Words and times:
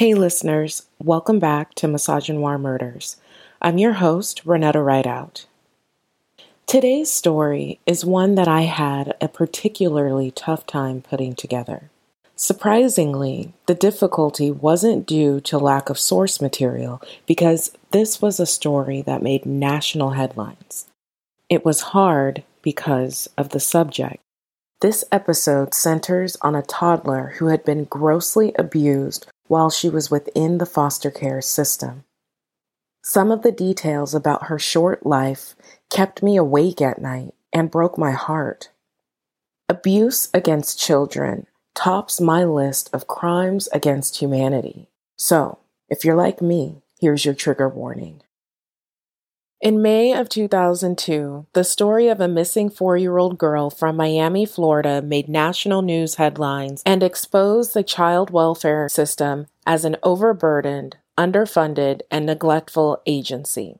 Hey, 0.00 0.14
listeners, 0.14 0.86
welcome 0.98 1.38
back 1.38 1.74
to 1.74 1.86
Misogynoir 1.86 2.58
Murders. 2.58 3.18
I'm 3.60 3.76
your 3.76 3.92
host, 3.92 4.46
Renetta 4.46 4.82
Rideout. 4.82 5.44
Today's 6.64 7.12
story 7.12 7.80
is 7.84 8.02
one 8.02 8.34
that 8.36 8.48
I 8.48 8.62
had 8.62 9.14
a 9.20 9.28
particularly 9.28 10.30
tough 10.30 10.66
time 10.66 11.02
putting 11.02 11.34
together. 11.34 11.90
Surprisingly, 12.34 13.52
the 13.66 13.74
difficulty 13.74 14.50
wasn't 14.50 15.06
due 15.06 15.38
to 15.42 15.58
lack 15.58 15.90
of 15.90 15.98
source 15.98 16.40
material 16.40 17.02
because 17.26 17.76
this 17.90 18.22
was 18.22 18.40
a 18.40 18.46
story 18.46 19.02
that 19.02 19.22
made 19.22 19.44
national 19.44 20.12
headlines. 20.12 20.86
It 21.50 21.62
was 21.62 21.92
hard 21.92 22.42
because 22.62 23.28
of 23.36 23.50
the 23.50 23.60
subject. 23.60 24.22
This 24.80 25.04
episode 25.12 25.74
centers 25.74 26.38
on 26.40 26.54
a 26.54 26.62
toddler 26.62 27.34
who 27.36 27.48
had 27.48 27.66
been 27.66 27.84
grossly 27.84 28.54
abused 28.58 29.26
while 29.50 29.68
she 29.68 29.88
was 29.88 30.12
within 30.12 30.58
the 30.58 30.64
foster 30.64 31.10
care 31.10 31.42
system. 31.42 32.04
Some 33.02 33.32
of 33.32 33.42
the 33.42 33.50
details 33.50 34.14
about 34.14 34.44
her 34.44 34.60
short 34.60 35.04
life 35.04 35.56
kept 35.90 36.22
me 36.22 36.36
awake 36.36 36.80
at 36.80 37.02
night 37.02 37.34
and 37.52 37.68
broke 37.68 37.98
my 37.98 38.12
heart. 38.12 38.70
Abuse 39.68 40.28
against 40.32 40.78
children 40.78 41.48
tops 41.74 42.20
my 42.20 42.44
list 42.44 42.90
of 42.92 43.08
crimes 43.08 43.68
against 43.72 44.18
humanity. 44.18 44.88
So, 45.16 45.58
if 45.88 46.04
you're 46.04 46.14
like 46.14 46.40
me, 46.40 46.82
here's 47.00 47.24
your 47.24 47.34
trigger 47.34 47.68
warning. 47.68 48.22
In 49.60 49.82
May 49.82 50.14
of 50.14 50.30
2002, 50.30 51.44
the 51.52 51.64
story 51.64 52.08
of 52.08 52.18
a 52.18 52.26
missing 52.26 52.70
four 52.70 52.96
year 52.96 53.18
old 53.18 53.36
girl 53.36 53.68
from 53.68 53.94
Miami, 53.94 54.46
Florida 54.46 55.02
made 55.02 55.28
national 55.28 55.82
news 55.82 56.14
headlines 56.14 56.82
and 56.86 57.02
exposed 57.02 57.74
the 57.74 57.82
child 57.82 58.30
welfare 58.30 58.88
system 58.88 59.48
as 59.66 59.84
an 59.84 59.96
overburdened, 60.02 60.96
underfunded, 61.18 62.00
and 62.10 62.24
neglectful 62.24 63.02
agency. 63.04 63.76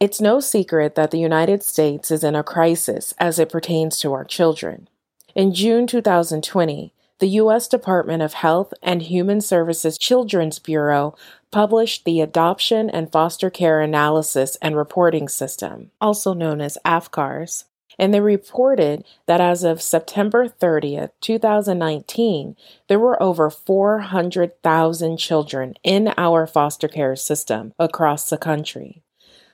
It's 0.00 0.18
no 0.18 0.40
secret 0.40 0.94
that 0.94 1.10
the 1.10 1.20
United 1.20 1.62
States 1.62 2.10
is 2.10 2.24
in 2.24 2.34
a 2.34 2.42
crisis 2.42 3.12
as 3.18 3.38
it 3.38 3.50
pertains 3.50 3.98
to 3.98 4.14
our 4.14 4.24
children. 4.24 4.88
In 5.34 5.52
June 5.52 5.86
2020, 5.86 6.94
the 7.18 7.28
U.S. 7.28 7.66
Department 7.68 8.22
of 8.22 8.34
Health 8.34 8.72
and 8.82 9.02
Human 9.02 9.40
Services 9.40 9.98
Children's 9.98 10.58
Bureau 10.58 11.16
published 11.50 12.04
the 12.04 12.20
Adoption 12.20 12.88
and 12.88 13.10
Foster 13.10 13.50
Care 13.50 13.80
Analysis 13.80 14.56
and 14.62 14.76
Reporting 14.76 15.28
System, 15.28 15.90
also 16.00 16.32
known 16.32 16.60
as 16.60 16.78
AFCARS, 16.84 17.64
and 17.98 18.14
they 18.14 18.20
reported 18.20 19.04
that 19.26 19.40
as 19.40 19.64
of 19.64 19.82
September 19.82 20.48
30th, 20.48 21.10
2019, 21.20 22.56
there 22.86 22.98
were 22.98 23.20
over 23.20 23.50
400,000 23.50 25.16
children 25.16 25.74
in 25.82 26.14
our 26.16 26.46
foster 26.46 26.86
care 26.86 27.16
system 27.16 27.72
across 27.78 28.30
the 28.30 28.38
country. 28.38 29.02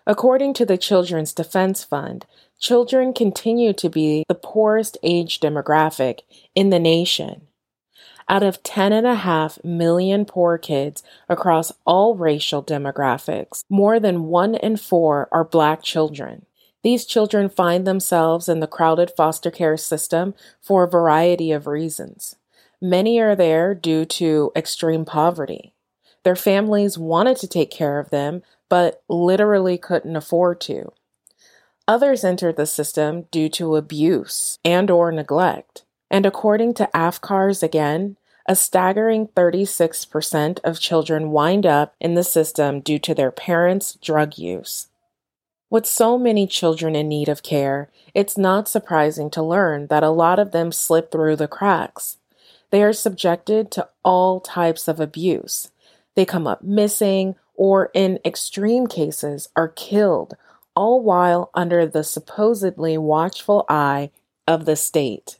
According 0.06 0.52
to 0.54 0.66
the 0.66 0.76
Children's 0.76 1.32
Defense 1.32 1.82
Fund, 1.82 2.26
children 2.58 3.14
continue 3.14 3.72
to 3.72 3.88
be 3.88 4.24
the 4.28 4.34
poorest 4.34 4.98
age 5.02 5.40
demographic 5.40 6.20
in 6.54 6.68
the 6.68 6.78
nation. 6.78 7.46
Out 8.28 8.42
of 8.42 8.62
10.5 8.62 9.62
million 9.64 10.24
poor 10.24 10.56
kids 10.56 11.02
across 11.28 11.72
all 11.84 12.14
racial 12.16 12.62
demographics, 12.62 13.64
more 13.68 14.00
than 14.00 14.24
one 14.24 14.54
in 14.54 14.76
four 14.76 15.28
are 15.30 15.44
black 15.44 15.82
children. 15.82 16.46
These 16.82 17.04
children 17.04 17.48
find 17.48 17.86
themselves 17.86 18.48
in 18.48 18.60
the 18.60 18.66
crowded 18.66 19.12
foster 19.16 19.50
care 19.50 19.76
system 19.76 20.34
for 20.60 20.84
a 20.84 20.90
variety 20.90 21.52
of 21.52 21.66
reasons. 21.66 22.36
Many 22.80 23.18
are 23.20 23.36
there 23.36 23.74
due 23.74 24.04
to 24.06 24.52
extreme 24.54 25.04
poverty. 25.04 25.74
Their 26.22 26.36
families 26.36 26.98
wanted 26.98 27.36
to 27.38 27.48
take 27.48 27.70
care 27.70 27.98
of 27.98 28.10
them, 28.10 28.42
but 28.68 29.02
literally 29.08 29.78
couldn't 29.78 30.16
afford 30.16 30.60
to. 30.62 30.92
Others 31.86 32.24
entered 32.24 32.56
the 32.56 32.66
system 32.66 33.26
due 33.30 33.48
to 33.50 33.76
abuse 33.76 34.58
and 34.64 34.90
or 34.90 35.12
neglect. 35.12 35.84
And 36.10 36.26
according 36.26 36.74
to 36.74 36.88
AFCARS 36.94 37.62
again, 37.62 38.16
a 38.46 38.54
staggering 38.54 39.28
36% 39.28 40.58
of 40.62 40.78
children 40.78 41.30
wind 41.30 41.64
up 41.64 41.94
in 42.00 42.14
the 42.14 42.24
system 42.24 42.80
due 42.80 42.98
to 42.98 43.14
their 43.14 43.30
parents' 43.30 43.94
drug 43.94 44.36
use. 44.36 44.88
With 45.70 45.86
so 45.86 46.18
many 46.18 46.46
children 46.46 46.94
in 46.94 47.08
need 47.08 47.28
of 47.28 47.42
care, 47.42 47.90
it's 48.12 48.38
not 48.38 48.68
surprising 48.68 49.30
to 49.30 49.42
learn 49.42 49.86
that 49.88 50.02
a 50.02 50.10
lot 50.10 50.38
of 50.38 50.52
them 50.52 50.70
slip 50.70 51.10
through 51.10 51.36
the 51.36 51.48
cracks. 51.48 52.18
They 52.70 52.82
are 52.82 52.92
subjected 52.92 53.70
to 53.72 53.88
all 54.04 54.40
types 54.40 54.88
of 54.88 55.00
abuse. 55.00 55.70
They 56.14 56.24
come 56.24 56.46
up 56.46 56.62
missing 56.62 57.36
or, 57.54 57.90
in 57.94 58.18
extreme 58.24 58.86
cases, 58.86 59.48
are 59.56 59.68
killed, 59.68 60.36
all 60.76 61.02
while 61.02 61.50
under 61.54 61.86
the 61.86 62.04
supposedly 62.04 62.98
watchful 62.98 63.64
eye 63.68 64.10
of 64.46 64.66
the 64.66 64.76
state. 64.76 65.38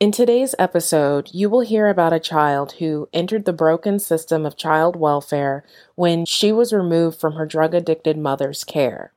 In 0.00 0.12
today's 0.12 0.54
episode, 0.60 1.28
you 1.32 1.50
will 1.50 1.62
hear 1.62 1.88
about 1.88 2.12
a 2.12 2.20
child 2.20 2.74
who 2.78 3.08
entered 3.12 3.44
the 3.44 3.52
broken 3.52 3.98
system 3.98 4.46
of 4.46 4.56
child 4.56 4.94
welfare 4.94 5.64
when 5.96 6.24
she 6.24 6.52
was 6.52 6.72
removed 6.72 7.18
from 7.18 7.32
her 7.32 7.44
drug 7.44 7.74
addicted 7.74 8.16
mother's 8.16 8.62
care. 8.62 9.12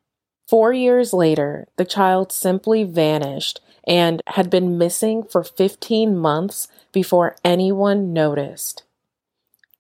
Four 0.48 0.74
years 0.74 1.14
later, 1.14 1.68
the 1.78 1.86
child 1.86 2.32
simply 2.32 2.84
vanished 2.84 3.62
and 3.86 4.24
had 4.26 4.50
been 4.50 4.80
missing 4.80 5.22
for 5.22 5.44
15 5.44 6.18
months 6.18 6.68
before 6.92 7.36
anyone 7.46 8.12
noticed. 8.12 8.82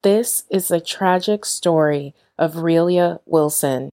This 0.03 0.44
is 0.51 0.68
the 0.68 0.79
tragic 0.79 1.45
story 1.45 2.13
of 2.38 2.53
Rilya 2.53 3.22
Wilson. 3.25 3.89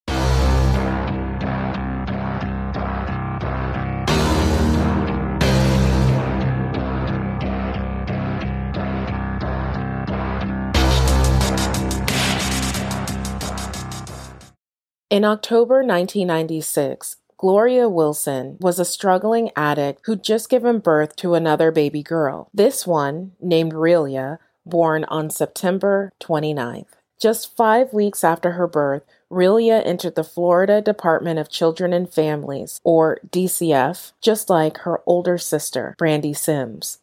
In 15.11 15.25
October 15.25 15.77
1996, 15.77 17.17
Gloria 17.39 17.89
Wilson 17.89 18.59
was 18.61 18.79
a 18.79 18.85
struggling 18.85 19.51
addict 19.57 20.03
who'd 20.05 20.23
just 20.23 20.51
given 20.51 20.81
birth 20.81 21.17
to 21.17 21.33
another 21.33 21.71
baby 21.71 22.03
girl. 22.03 22.51
This 22.53 22.87
one, 22.87 23.33
named 23.41 23.73
Rilya, 23.73 24.37
born 24.67 25.05
on 25.05 25.31
September 25.31 26.13
29th. 26.21 26.99
Just 27.19 27.57
five 27.57 27.95
weeks 27.95 28.23
after 28.23 28.53
her 28.53 28.67
birth, 28.67 29.03
Rilya 29.31 29.81
entered 29.87 30.15
the 30.15 30.23
Florida 30.23 30.83
Department 30.83 31.39
of 31.39 31.49
Children 31.49 31.95
and 31.95 32.13
Families, 32.13 32.79
or 32.85 33.19
DCF, 33.31 34.13
just 34.21 34.51
like 34.51 34.77
her 34.79 35.01
older 35.07 35.39
sister, 35.39 35.95
Brandy 35.97 36.35
Sims. 36.35 36.99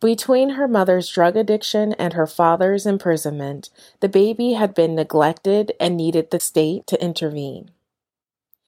Between 0.00 0.50
her 0.50 0.68
mother's 0.68 1.08
drug 1.08 1.36
addiction 1.36 1.92
and 1.94 2.12
her 2.12 2.26
father's 2.26 2.86
imprisonment, 2.86 3.68
the 3.98 4.08
baby 4.08 4.52
had 4.52 4.72
been 4.72 4.94
neglected 4.94 5.72
and 5.80 5.96
needed 5.96 6.30
the 6.30 6.38
state 6.38 6.86
to 6.86 7.02
intervene. 7.02 7.72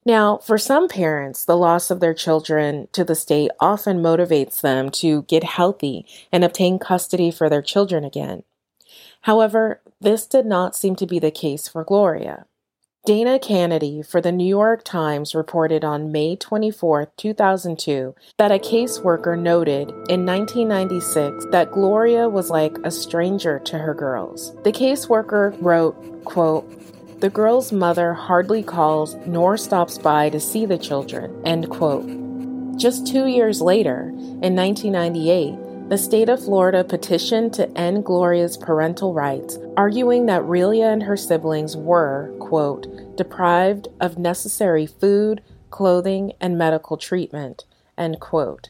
Now, 0.05 0.39
for 0.39 0.57
some 0.57 0.89
parents, 0.89 1.45
the 1.45 1.55
loss 1.55 1.89
of 1.89 1.99
their 1.99 2.13
children 2.13 2.89
to 2.91 3.05
the 3.05 3.15
state 3.15 3.51
often 3.59 4.01
motivates 4.01 4.59
them 4.59 4.89
to 4.91 5.21
get 5.23 5.43
healthy 5.43 6.05
and 6.31 6.43
obtain 6.43 6.79
custody 6.79 7.31
for 7.31 7.49
their 7.49 7.61
children 7.61 8.03
again. 8.03 8.43
However, 9.21 9.79
this 10.01 10.25
did 10.25 10.45
not 10.45 10.75
seem 10.75 10.95
to 10.97 11.05
be 11.05 11.19
the 11.19 11.31
case 11.31 11.67
for 11.67 11.83
Gloria. 11.83 12.45
Dana 13.03 13.39
Canedy 13.39 14.05
for 14.05 14.21
the 14.21 14.31
New 14.31 14.45
York 14.45 14.83
Times 14.83 15.33
reported 15.33 15.83
on 15.83 16.11
May 16.11 16.35
24, 16.35 17.11
2002, 17.17 18.13
that 18.37 18.51
a 18.51 18.59
caseworker 18.59 19.35
noted 19.39 19.89
in 20.07 20.23
1996 20.23 21.47
that 21.49 21.71
Gloria 21.71 22.29
was 22.29 22.51
like 22.51 22.77
a 22.83 22.91
stranger 22.91 23.57
to 23.57 23.79
her 23.79 23.95
girls. 23.95 24.53
The 24.63 24.71
caseworker 24.71 25.57
wrote, 25.59 25.95
quote, 26.25 26.69
the 27.21 27.31
girl's 27.31 27.71
mother 27.71 28.13
hardly 28.13 28.61
calls 28.61 29.15
nor 29.25 29.57
stops 29.57 29.97
by 29.97 30.29
to 30.29 30.39
see 30.39 30.67
the 30.67 30.77
children, 30.77 31.41
end 31.43 31.71
quote. 31.71 32.05
Just 32.77 33.07
two 33.07 33.25
years 33.25 33.61
later, 33.61 34.09
in 34.43 34.55
1998, 34.55 35.57
the 35.91 35.97
state 35.97 36.29
of 36.29 36.41
Florida 36.41 36.85
petitioned 36.85 37.53
to 37.53 37.69
end 37.77 38.05
Gloria's 38.05 38.55
parental 38.55 39.13
rights, 39.13 39.59
arguing 39.75 40.25
that 40.25 40.41
Rilya 40.43 40.93
and 40.93 41.03
her 41.03 41.17
siblings 41.17 41.75
were, 41.75 42.33
quote, 42.39 43.17
deprived 43.17 43.89
of 43.99 44.17
necessary 44.17 44.85
food, 44.85 45.41
clothing, 45.69 46.31
and 46.39 46.57
medical 46.57 46.95
treatment, 46.95 47.65
end 47.97 48.21
quote. 48.21 48.69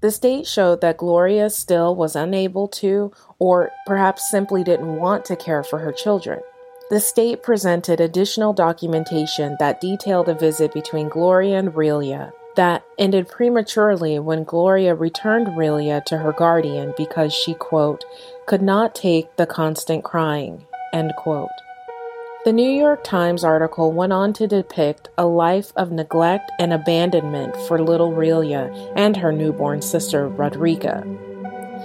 The 0.00 0.10
state 0.10 0.44
showed 0.44 0.80
that 0.80 0.96
Gloria 0.96 1.50
still 1.50 1.94
was 1.94 2.16
unable 2.16 2.66
to, 2.82 3.12
or 3.38 3.70
perhaps 3.86 4.28
simply 4.28 4.64
didn't 4.64 4.96
want 4.96 5.24
to 5.26 5.36
care 5.36 5.62
for 5.62 5.78
her 5.78 5.92
children. 5.92 6.40
The 6.90 6.98
state 6.98 7.44
presented 7.44 8.00
additional 8.00 8.52
documentation 8.52 9.56
that 9.60 9.80
detailed 9.80 10.28
a 10.28 10.34
visit 10.34 10.74
between 10.74 11.10
Gloria 11.10 11.60
and 11.60 11.74
Rilya 11.74 12.32
that 12.56 12.84
ended 12.98 13.28
prematurely 13.28 14.18
when 14.18 14.44
Gloria 14.44 14.94
returned 14.94 15.48
Rilya 15.48 16.04
to 16.06 16.18
her 16.18 16.32
guardian 16.32 16.94
because 16.96 17.32
she, 17.32 17.54
quote, 17.54 18.04
could 18.46 18.62
not 18.62 18.94
take 18.94 19.36
the 19.36 19.46
constant 19.46 20.04
crying, 20.04 20.66
end 20.92 21.12
quote. 21.16 21.48
The 22.44 22.52
New 22.52 22.70
York 22.70 23.02
Times 23.02 23.42
article 23.42 23.92
went 23.92 24.12
on 24.12 24.32
to 24.34 24.46
depict 24.46 25.08
a 25.18 25.26
life 25.26 25.72
of 25.74 25.90
neglect 25.90 26.50
and 26.60 26.72
abandonment 26.72 27.56
for 27.66 27.82
little 27.82 28.12
Rilya 28.12 28.92
and 28.94 29.16
her 29.16 29.32
newborn 29.32 29.82
sister, 29.82 30.28
Rodrika. 30.28 31.02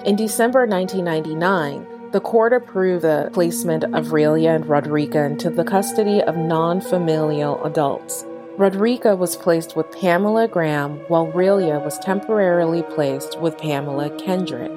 In 0.05 0.15
December 0.15 0.67
1999, 0.67 2.11
the 2.11 2.19
court 2.19 2.53
approved 2.53 3.03
the 3.03 3.29
placement 3.33 3.85
of 3.85 4.07
Rilya 4.07 4.55
and 4.55 4.65
Rodrika 4.65 5.25
into 5.25 5.49
the 5.49 5.63
custody 5.63 6.21
of 6.21 6.37
non 6.37 6.79
familial 6.79 7.63
adults. 7.63 8.25
Rodrika 8.61 9.17
was 9.17 9.35
placed 9.35 9.75
with 9.75 9.91
Pamela 9.99 10.47
Graham, 10.47 10.99
while 11.07 11.31
Rilya 11.31 11.83
was 11.83 11.97
temporarily 11.97 12.83
placed 12.83 13.41
with 13.41 13.57
Pamela 13.57 14.15
Kendrick. 14.19 14.71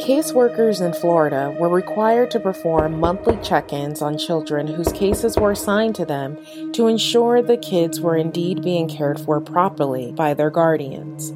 Caseworkers 0.00 0.80
in 0.80 0.94
Florida 0.94 1.54
were 1.60 1.68
required 1.68 2.30
to 2.30 2.40
perform 2.40 2.98
monthly 2.98 3.36
check 3.42 3.74
ins 3.74 4.00
on 4.00 4.16
children 4.16 4.66
whose 4.66 4.90
cases 4.90 5.36
were 5.36 5.50
assigned 5.50 5.94
to 5.96 6.06
them 6.06 6.38
to 6.72 6.86
ensure 6.86 7.42
the 7.42 7.58
kids 7.58 8.00
were 8.00 8.16
indeed 8.16 8.62
being 8.62 8.88
cared 8.88 9.20
for 9.20 9.38
properly 9.38 10.10
by 10.12 10.32
their 10.32 10.48
guardians. 10.48 11.34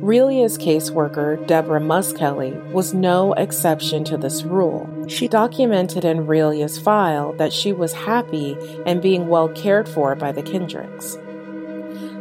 Rilya's 0.00 0.58
caseworker, 0.58 1.46
Deborah 1.46 1.80
Muskelly, 1.80 2.52
was 2.72 2.92
no 2.92 3.32
exception 3.34 4.04
to 4.04 4.16
this 4.16 4.42
rule. 4.42 4.88
She 5.08 5.28
documented 5.28 6.04
in 6.04 6.26
Rilya's 6.26 6.78
file 6.78 7.32
that 7.34 7.52
she 7.52 7.72
was 7.72 7.92
happy 7.92 8.56
and 8.86 9.00
being 9.00 9.28
well 9.28 9.48
cared 9.48 9.88
for 9.88 10.14
by 10.14 10.32
the 10.32 10.42
Kendricks. 10.42 11.16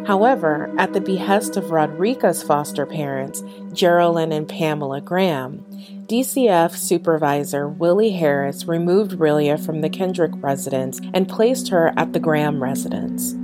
However, 0.05 0.73
at 0.77 0.93
the 0.93 1.01
behest 1.01 1.55
of 1.55 1.71
Rodrika's 1.71 2.43
foster 2.43 2.85
parents, 2.85 3.43
Geraldine 3.73 4.31
and 4.31 4.47
Pamela 4.47 5.01
Graham, 5.01 5.65
DCF 6.07 6.75
supervisor 6.75 7.67
Willie 7.69 8.11
Harris 8.11 8.65
removed 8.65 9.13
Rilya 9.13 9.65
from 9.65 9.81
the 9.81 9.89
Kendrick 9.89 10.31
residence 10.35 10.99
and 11.13 11.29
placed 11.29 11.69
her 11.69 11.93
at 11.95 12.11
the 12.11 12.19
Graham 12.19 12.61
residence. 12.61 13.35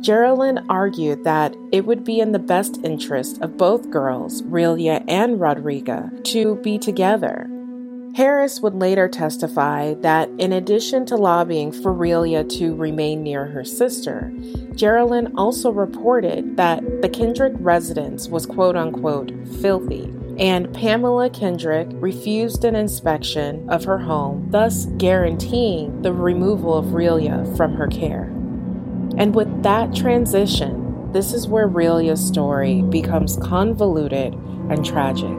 Geraldine 0.00 0.64
argued 0.68 1.24
that 1.24 1.54
it 1.72 1.84
would 1.84 2.04
be 2.04 2.20
in 2.20 2.32
the 2.32 2.38
best 2.38 2.78
interest 2.82 3.40
of 3.42 3.56
both 3.56 3.90
girls, 3.90 4.42
Rilya 4.42 5.04
and 5.06 5.38
Rodrika, 5.38 6.24
to 6.24 6.56
be 6.56 6.78
together 6.78 7.50
Harris 8.14 8.60
would 8.60 8.74
later 8.74 9.08
testify 9.08 9.94
that 9.94 10.28
in 10.38 10.52
addition 10.52 11.06
to 11.06 11.16
lobbying 11.16 11.70
for 11.70 11.94
Rilya 11.94 12.48
to 12.58 12.74
remain 12.74 13.22
near 13.22 13.46
her 13.46 13.64
sister, 13.64 14.32
Geraldine 14.74 15.32
also 15.36 15.70
reported 15.70 16.56
that 16.56 17.02
the 17.02 17.08
Kendrick 17.08 17.52
residence 17.56 18.28
was 18.28 18.46
quote 18.46 18.76
unquote 18.76 19.32
filthy, 19.60 20.12
and 20.38 20.72
Pamela 20.74 21.30
Kendrick 21.30 21.88
refused 21.92 22.64
an 22.64 22.74
inspection 22.74 23.68
of 23.70 23.84
her 23.84 23.98
home, 23.98 24.48
thus 24.50 24.86
guaranteeing 24.98 26.02
the 26.02 26.12
removal 26.12 26.76
of 26.76 26.86
Rilya 26.86 27.56
from 27.56 27.74
her 27.74 27.86
care. 27.86 28.39
And 29.16 29.34
with 29.34 29.62
that 29.62 29.94
transition, 29.94 31.12
this 31.12 31.32
is 31.32 31.48
where 31.48 31.66
Rilya's 31.66 32.24
story 32.24 32.82
becomes 32.82 33.36
convoluted 33.36 34.34
and 34.34 34.84
tragic. 34.84 35.36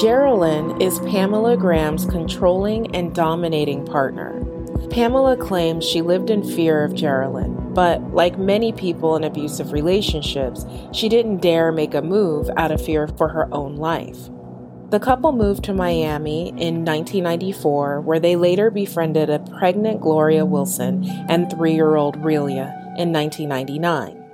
Geraldine 0.00 0.80
is 0.80 0.98
Pamela 1.00 1.56
Graham's 1.56 2.06
controlling 2.06 2.94
and 2.96 3.14
dominating 3.14 3.84
partner. 3.84 4.44
Pamela 4.90 5.36
claims 5.36 5.84
she 5.84 6.02
lived 6.02 6.30
in 6.30 6.42
fear 6.42 6.82
of 6.82 6.94
Geraldine, 6.94 7.72
but 7.74 8.00
like 8.12 8.38
many 8.38 8.72
people 8.72 9.16
in 9.16 9.24
abusive 9.24 9.72
relationships, 9.72 10.64
she 10.92 11.08
didn't 11.08 11.42
dare 11.42 11.70
make 11.70 11.94
a 11.94 12.02
move 12.02 12.50
out 12.56 12.72
of 12.72 12.84
fear 12.84 13.06
for 13.06 13.28
her 13.28 13.52
own 13.52 13.76
life. 13.76 14.30
The 14.94 15.00
couple 15.00 15.32
moved 15.32 15.64
to 15.64 15.74
Miami 15.74 16.50
in 16.50 16.84
1994, 16.84 18.00
where 18.02 18.20
they 18.20 18.36
later 18.36 18.70
befriended 18.70 19.28
a 19.28 19.40
pregnant 19.40 20.00
Gloria 20.00 20.46
Wilson 20.46 21.04
and 21.28 21.50
three 21.50 21.74
year 21.74 21.96
old 21.96 22.22
Rilya 22.22 22.96
in 22.96 23.12
1999. 23.12 24.24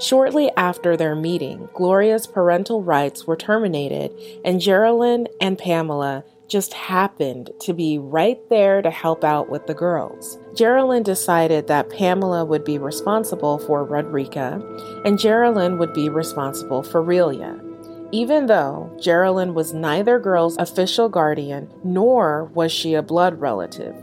Shortly 0.00 0.52
after 0.56 0.96
their 0.96 1.16
meeting, 1.16 1.68
Gloria's 1.74 2.28
parental 2.28 2.84
rights 2.84 3.26
were 3.26 3.34
terminated, 3.34 4.12
and 4.44 4.60
Geraldine 4.60 5.26
and 5.40 5.58
Pamela 5.58 6.22
just 6.46 6.74
happened 6.74 7.50
to 7.62 7.72
be 7.72 7.98
right 7.98 8.38
there 8.50 8.80
to 8.80 8.92
help 8.92 9.24
out 9.24 9.50
with 9.50 9.66
the 9.66 9.74
girls. 9.74 10.38
Geraldine 10.54 11.02
decided 11.02 11.66
that 11.66 11.90
Pamela 11.90 12.44
would 12.44 12.62
be 12.62 12.78
responsible 12.78 13.58
for 13.58 13.84
Rodrika, 13.84 14.62
and 15.04 15.18
Geraldine 15.18 15.76
would 15.78 15.92
be 15.92 16.08
responsible 16.08 16.84
for 16.84 17.02
Rilya. 17.02 17.67
Even 18.10 18.46
though 18.46 18.90
Geraldine 18.98 19.52
was 19.52 19.74
neither 19.74 20.18
girl's 20.18 20.56
official 20.56 21.10
guardian, 21.10 21.70
nor 21.84 22.44
was 22.54 22.72
she 22.72 22.94
a 22.94 23.02
blood 23.02 23.38
relative. 23.38 23.94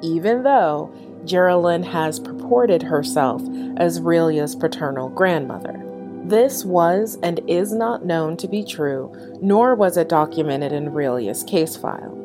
Even 0.00 0.42
though 0.44 0.90
Geraldine 1.26 1.82
has 1.82 2.18
purported 2.18 2.82
herself 2.82 3.42
as 3.76 4.00
Rilya's 4.00 4.56
paternal 4.56 5.10
grandmother. 5.10 5.78
This 6.24 6.64
was 6.64 7.18
and 7.22 7.40
is 7.46 7.72
not 7.72 8.04
known 8.04 8.38
to 8.38 8.48
be 8.48 8.64
true, 8.64 9.12
nor 9.42 9.74
was 9.74 9.96
it 9.96 10.08
documented 10.08 10.72
in 10.72 10.92
Rilya's 10.92 11.42
case 11.42 11.76
file. 11.76 12.16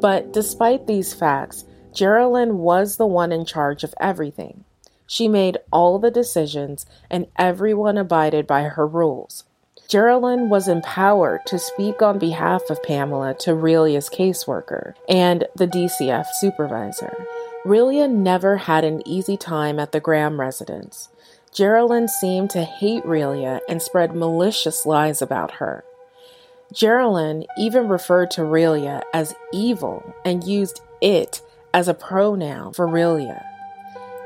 But 0.00 0.32
despite 0.32 0.86
these 0.86 1.14
facts, 1.14 1.64
Geraldine 1.92 2.58
was 2.58 2.96
the 2.96 3.06
one 3.06 3.32
in 3.32 3.44
charge 3.44 3.82
of 3.82 3.94
everything. 3.98 4.64
She 5.06 5.26
made 5.26 5.58
all 5.72 5.98
the 5.98 6.10
decisions, 6.10 6.86
and 7.10 7.26
everyone 7.36 7.96
abided 7.96 8.46
by 8.46 8.62
her 8.62 8.86
rules. 8.86 9.44
Geraldine 9.88 10.48
was 10.48 10.66
empowered 10.66 11.46
to 11.46 11.58
speak 11.58 12.02
on 12.02 12.18
behalf 12.18 12.62
of 12.70 12.82
Pamela 12.82 13.34
to 13.40 13.52
Rilya's 13.52 14.08
caseworker 14.08 14.94
and 15.08 15.46
the 15.54 15.68
DCF 15.68 16.26
supervisor. 16.40 17.26
Rilya 17.64 18.10
never 18.10 18.56
had 18.56 18.84
an 18.84 19.06
easy 19.06 19.36
time 19.36 19.78
at 19.78 19.92
the 19.92 20.00
Graham 20.00 20.40
residence. 20.40 21.08
Geraldine 21.52 22.08
seemed 22.08 22.50
to 22.50 22.64
hate 22.64 23.04
Rilya 23.04 23.60
and 23.68 23.80
spread 23.80 24.14
malicious 24.14 24.86
lies 24.86 25.22
about 25.22 25.52
her. 25.52 25.84
Geraldine 26.72 27.44
even 27.56 27.88
referred 27.88 28.30
to 28.32 28.40
Rilya 28.40 29.02
as 29.14 29.34
evil 29.52 30.14
and 30.24 30.42
used 30.42 30.80
it 31.00 31.42
as 31.72 31.86
a 31.86 31.94
pronoun 31.94 32.72
for 32.72 32.88
Rilya. 32.88 33.44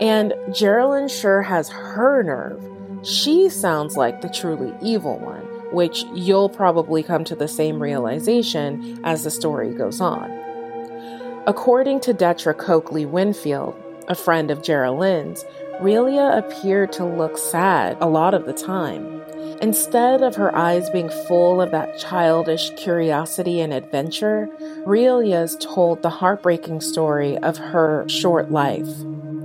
And 0.00 0.32
Geraldine 0.52 1.08
sure 1.08 1.42
has 1.42 1.68
her 1.68 2.22
nerve. 2.22 2.64
She 3.06 3.48
sounds 3.48 3.96
like 3.96 4.20
the 4.20 4.28
truly 4.28 4.74
evil 4.82 5.18
one, 5.18 5.46
which 5.72 6.04
you'll 6.14 6.48
probably 6.48 7.02
come 7.02 7.24
to 7.24 7.36
the 7.36 7.48
same 7.48 7.82
realization 7.82 9.00
as 9.04 9.24
the 9.24 9.30
story 9.30 9.72
goes 9.72 10.00
on. 10.00 10.30
According 11.46 12.00
to 12.00 12.14
Detra 12.14 12.56
Coakley 12.56 13.06
Winfield, 13.06 13.74
a 14.08 14.14
friend 14.14 14.50
of 14.50 14.62
Geraldine's, 14.62 15.44
Rilya 15.80 16.36
appeared 16.36 16.92
to 16.92 17.04
look 17.04 17.38
sad 17.38 17.96
a 18.00 18.08
lot 18.08 18.34
of 18.34 18.44
the 18.44 18.52
time. 18.52 19.22
Instead 19.62 20.22
of 20.22 20.36
her 20.36 20.54
eyes 20.56 20.90
being 20.90 21.10
full 21.28 21.60
of 21.60 21.70
that 21.70 21.98
childish 21.98 22.70
curiosity 22.76 23.60
and 23.60 23.72
adventure, 23.72 24.48
Rilya's 24.86 25.56
told 25.60 26.02
the 26.02 26.10
heartbreaking 26.10 26.80
story 26.80 27.38
of 27.38 27.56
her 27.56 28.08
short 28.08 28.50
life. 28.50 28.88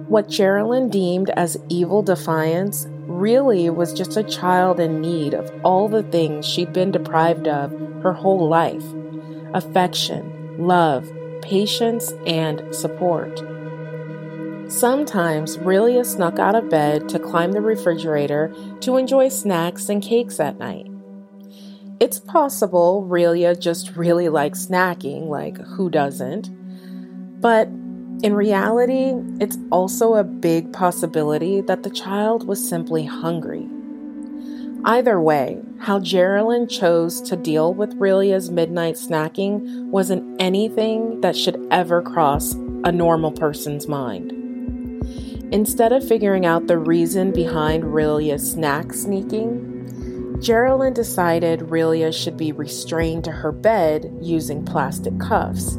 What 0.07 0.29
Geraldine 0.29 0.89
deemed 0.89 1.29
as 1.31 1.57
evil 1.69 2.01
defiance 2.01 2.85
really 3.07 3.69
was 3.69 3.93
just 3.93 4.17
a 4.17 4.23
child 4.23 4.79
in 4.79 5.01
need 5.01 5.33
of 5.33 5.51
all 5.63 5.87
the 5.87 6.03
things 6.03 6.45
she'd 6.45 6.73
been 6.73 6.91
deprived 6.91 7.47
of 7.47 7.71
her 8.01 8.13
whole 8.13 8.47
life 8.47 8.83
affection, 9.53 10.57
love, 10.57 11.09
patience, 11.41 12.11
and 12.25 12.75
support. 12.75 13.39
Sometimes 14.67 15.57
Rilya 15.57 16.05
snuck 16.05 16.39
out 16.39 16.55
of 16.55 16.69
bed 16.69 17.07
to 17.09 17.19
climb 17.19 17.51
the 17.51 17.61
refrigerator 17.61 18.53
to 18.81 18.97
enjoy 18.97 19.29
snacks 19.29 19.87
and 19.87 20.01
cakes 20.01 20.39
at 20.39 20.57
night. 20.57 20.87
It's 21.99 22.19
possible 22.19 23.07
Rilya 23.07 23.57
just 23.59 23.95
really 23.95 24.27
likes 24.27 24.65
snacking, 24.65 25.27
like 25.27 25.57
who 25.57 25.89
doesn't? 25.89 26.49
But 27.39 27.69
in 28.23 28.33
reality, 28.33 29.13
it's 29.39 29.57
also 29.71 30.15
a 30.15 30.23
big 30.23 30.71
possibility 30.73 31.61
that 31.61 31.83
the 31.83 31.89
child 31.89 32.47
was 32.47 32.67
simply 32.67 33.05
hungry. 33.05 33.67
Either 34.85 35.19
way, 35.19 35.59
how 35.79 35.99
Geraldine 35.99 36.67
chose 36.67 37.19
to 37.21 37.35
deal 37.35 37.73
with 37.73 37.99
Rilya's 37.99 38.51
midnight 38.51 38.95
snacking 38.95 39.85
wasn't 39.85 40.39
anything 40.39 41.21
that 41.21 41.35
should 41.35 41.67
ever 41.71 42.01
cross 42.01 42.53
a 42.83 42.91
normal 42.91 43.31
person's 43.31 43.87
mind. 43.87 44.31
Instead 45.51 45.91
of 45.91 46.07
figuring 46.07 46.45
out 46.45 46.67
the 46.67 46.77
reason 46.77 47.31
behind 47.31 47.83
Rilya's 47.83 48.51
snack 48.51 48.93
sneaking, 48.93 50.39
Geraldine 50.39 50.93
decided 50.93 51.61
Rilya 51.61 52.13
should 52.13 52.37
be 52.37 52.51
restrained 52.51 53.23
to 53.23 53.31
her 53.31 53.51
bed 53.51 54.15
using 54.21 54.65
plastic 54.65 55.17
cuffs. 55.19 55.77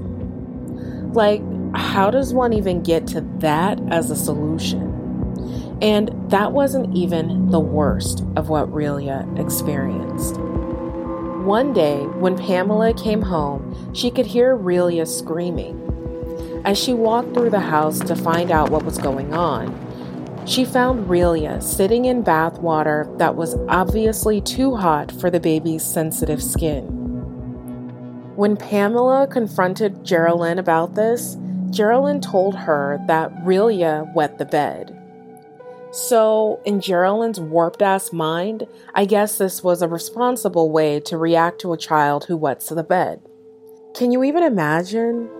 Like, 1.13 1.43
how 1.75 2.11
does 2.11 2.33
one 2.33 2.53
even 2.53 2.83
get 2.83 3.07
to 3.09 3.21
that 3.39 3.81
as 3.91 4.11
a 4.11 4.17
solution? 4.17 4.93
And 5.83 6.11
that 6.31 6.53
wasn't 6.53 6.95
even 6.95 7.51
the 7.51 7.61
worst 7.61 8.25
of 8.37 8.49
what 8.49 8.71
Rilya 8.71 9.39
experienced. 9.39 10.37
One 11.47 11.73
day, 11.73 11.99
when 12.19 12.37
Pamela 12.37 12.95
came 12.95 13.23
home, 13.23 13.95
she 13.95 14.11
could 14.11 14.27
hear 14.27 14.57
Rilya 14.57 15.07
screaming. 15.07 15.83
As 16.65 16.79
she 16.79 16.93
walked 16.95 17.35
through 17.35 17.51
the 17.51 17.61
house 17.61 18.01
to 18.01 18.17
find 18.17 18.51
out 18.51 18.71
what 18.71 18.85
was 18.85 18.99
going 18.99 19.33
on, 19.35 19.73
she 20.47 20.65
found 20.65 21.09
Rilya 21.09 21.63
sitting 21.63 22.05
in 22.05 22.23
bath 22.23 22.59
water 22.59 23.09
that 23.19 23.37
was 23.37 23.55
obviously 23.69 24.41
too 24.41 24.77
hot 24.77 25.13
for 25.13 25.29
the 25.29 25.41
baby's 25.41 25.85
sensitive 25.85 26.43
skin. 26.43 26.85
When 28.37 28.57
Pamela 28.57 29.27
confronted 29.27 30.05
Geraldine 30.05 30.59
about 30.59 30.95
this, 30.95 31.37
Geraldine 31.77 32.21
told 32.21 32.55
her 32.55 32.99
that 33.07 33.35
Rilya 33.45 34.13
wet 34.15 34.39
the 34.39 34.47
bed. 34.47 34.99
So, 35.93 36.61
in 36.65 36.81
Geraldine's 36.81 37.39
warped 37.39 37.83
ass 37.83 38.13
mind, 38.13 38.67
I 38.95 39.05
guess 39.05 39.39
this 39.39 39.63
was 39.63 39.83
a 39.83 39.89
responsible 39.89 40.71
way 40.71 41.01
to 41.01 41.17
react 41.17 41.61
to 41.61 41.73
a 41.73 41.79
child 41.79 42.25
who 42.25 42.37
wets 42.37 42.69
the 42.71 42.83
bed. 42.83 43.21
Can 43.95 44.11
you 44.11 44.25
even 44.25 44.43
imagine 44.43 45.31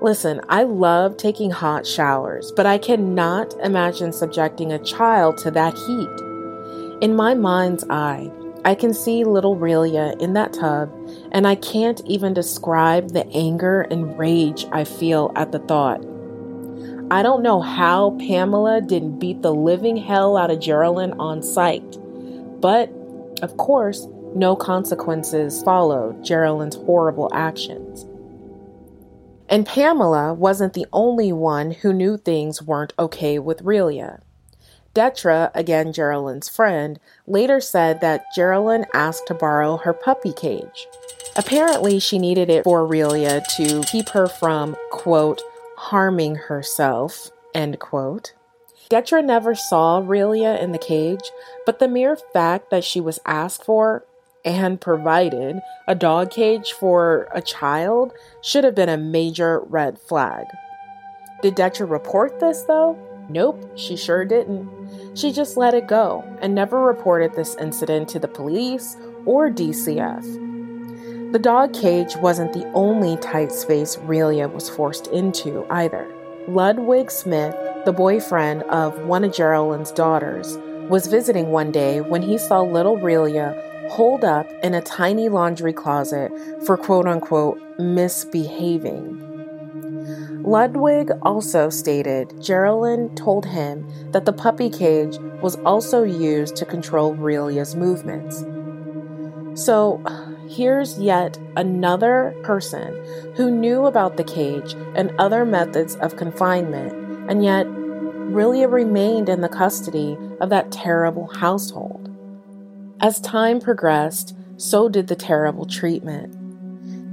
Listen, 0.00 0.40
I 0.48 0.62
love 0.62 1.16
taking 1.16 1.50
hot 1.50 1.84
showers, 1.84 2.52
but 2.52 2.66
I 2.66 2.78
cannot 2.78 3.52
imagine 3.64 4.12
subjecting 4.12 4.72
a 4.72 4.78
child 4.78 5.38
to 5.38 5.50
that 5.50 5.74
heat. 5.74 7.02
In 7.02 7.16
my 7.16 7.34
mind's 7.34 7.84
eye, 7.90 8.30
I 8.64 8.76
can 8.76 8.94
see 8.94 9.24
little 9.24 9.56
Rilya 9.56 10.20
in 10.20 10.34
that 10.34 10.52
tub, 10.52 10.88
and 11.32 11.46
I 11.46 11.54
can't 11.54 12.00
even 12.06 12.34
describe 12.34 13.10
the 13.12 13.26
anger 13.28 13.82
and 13.82 14.18
rage 14.18 14.66
I 14.72 14.84
feel 14.84 15.32
at 15.36 15.52
the 15.52 15.58
thought. 15.58 16.00
I 17.10 17.22
don't 17.22 17.42
know 17.42 17.60
how 17.60 18.16
Pamela 18.18 18.82
didn't 18.82 19.18
beat 19.18 19.42
the 19.42 19.54
living 19.54 19.96
hell 19.96 20.36
out 20.36 20.50
of 20.50 20.60
Geraldine 20.60 21.12
on 21.12 21.42
sight, 21.42 21.96
but 22.60 22.90
of 23.42 23.56
course, 23.56 24.06
no 24.34 24.54
consequences 24.54 25.62
followed 25.62 26.22
Geraldine's 26.22 26.76
horrible 26.76 27.30
actions. 27.32 28.04
And 29.48 29.64
Pamela 29.64 30.34
wasn't 30.34 30.74
the 30.74 30.86
only 30.92 31.32
one 31.32 31.70
who 31.70 31.92
knew 31.94 32.18
things 32.18 32.60
weren't 32.60 32.92
okay 32.98 33.38
with 33.38 33.64
Rilya. 33.64 34.20
Detra, 34.94 35.50
again 35.54 35.92
Geraldine's 35.92 36.48
friend, 36.48 36.98
later 37.26 37.60
said 37.60 38.00
that 38.00 38.26
Geraldine 38.34 38.86
asked 38.92 39.26
to 39.28 39.34
borrow 39.34 39.76
her 39.78 39.92
puppy 39.92 40.32
cage. 40.32 40.88
Apparently, 41.36 41.98
she 42.00 42.18
needed 42.18 42.50
it 42.50 42.64
for 42.64 42.86
Rilya 42.86 43.44
to 43.56 43.82
keep 43.82 44.08
her 44.10 44.26
from, 44.26 44.76
quote, 44.90 45.40
harming 45.76 46.34
herself, 46.34 47.30
end 47.54 47.78
quote. 47.78 48.32
Detra 48.90 49.24
never 49.24 49.54
saw 49.54 50.00
Rilya 50.00 50.60
in 50.60 50.72
the 50.72 50.78
cage, 50.78 51.30
but 51.66 51.78
the 51.78 51.88
mere 51.88 52.16
fact 52.16 52.70
that 52.70 52.84
she 52.84 53.00
was 53.00 53.20
asked 53.26 53.64
for 53.64 54.04
and 54.44 54.80
provided 54.80 55.60
a 55.86 55.94
dog 55.94 56.30
cage 56.30 56.72
for 56.72 57.28
a 57.34 57.42
child 57.42 58.12
should 58.42 58.64
have 58.64 58.74
been 58.74 58.88
a 58.88 58.96
major 58.96 59.60
red 59.60 59.98
flag. 59.98 60.46
Did 61.42 61.54
Detra 61.54 61.88
report 61.88 62.40
this 62.40 62.62
though? 62.62 62.98
Nope, 63.28 63.72
she 63.76 63.96
sure 63.96 64.24
didn't. 64.24 64.68
She 65.14 65.32
just 65.32 65.56
let 65.56 65.74
it 65.74 65.86
go 65.86 66.24
and 66.40 66.54
never 66.54 66.80
reported 66.80 67.34
this 67.34 67.56
incident 67.56 68.08
to 68.10 68.18
the 68.18 68.28
police 68.28 68.96
or 69.26 69.50
DCF. 69.50 71.32
The 71.32 71.38
dog 71.38 71.74
cage 71.74 72.16
wasn't 72.16 72.54
the 72.54 72.64
only 72.72 73.18
tight 73.18 73.52
space 73.52 73.96
Rilya 73.96 74.50
was 74.50 74.70
forced 74.70 75.08
into 75.08 75.66
either. 75.68 76.06
Ludwig 76.48 77.10
Smith, 77.10 77.54
the 77.84 77.92
boyfriend 77.92 78.62
of 78.64 78.98
one 79.00 79.24
of 79.24 79.32
Geraldine's 79.32 79.92
daughters, 79.92 80.56
was 80.88 81.06
visiting 81.06 81.50
one 81.50 81.70
day 81.70 82.00
when 82.00 82.22
he 82.22 82.38
saw 82.38 82.62
little 82.62 82.96
Rilya 82.96 83.90
holed 83.90 84.24
up 84.24 84.50
in 84.62 84.72
a 84.72 84.80
tiny 84.80 85.28
laundry 85.28 85.74
closet 85.74 86.32
for 86.64 86.78
quote 86.78 87.06
unquote 87.06 87.60
misbehaving. 87.78 89.27
Ludwig 90.48 91.10
also 91.20 91.68
stated 91.68 92.42
Geraldine 92.42 93.14
told 93.14 93.44
him 93.44 93.86
that 94.12 94.24
the 94.24 94.32
puppy 94.32 94.70
cage 94.70 95.18
was 95.42 95.56
also 95.56 96.04
used 96.04 96.56
to 96.56 96.64
control 96.64 97.14
Rilya's 97.14 97.76
movements. 97.76 98.46
So, 99.62 100.02
here's 100.48 100.98
yet 100.98 101.38
another 101.54 102.34
person 102.44 102.96
who 103.36 103.50
knew 103.50 103.84
about 103.84 104.16
the 104.16 104.24
cage 104.24 104.72
and 104.94 105.12
other 105.18 105.44
methods 105.44 105.96
of 105.96 106.16
confinement, 106.16 106.94
and 107.30 107.44
yet 107.44 107.66
Rilya 107.66 108.72
remained 108.72 109.28
in 109.28 109.42
the 109.42 109.50
custody 109.50 110.16
of 110.40 110.48
that 110.48 110.72
terrible 110.72 111.26
household. 111.26 112.08
As 113.02 113.20
time 113.20 113.60
progressed, 113.60 114.34
so 114.56 114.88
did 114.88 115.08
the 115.08 115.14
terrible 115.14 115.66
treatment. 115.66 116.37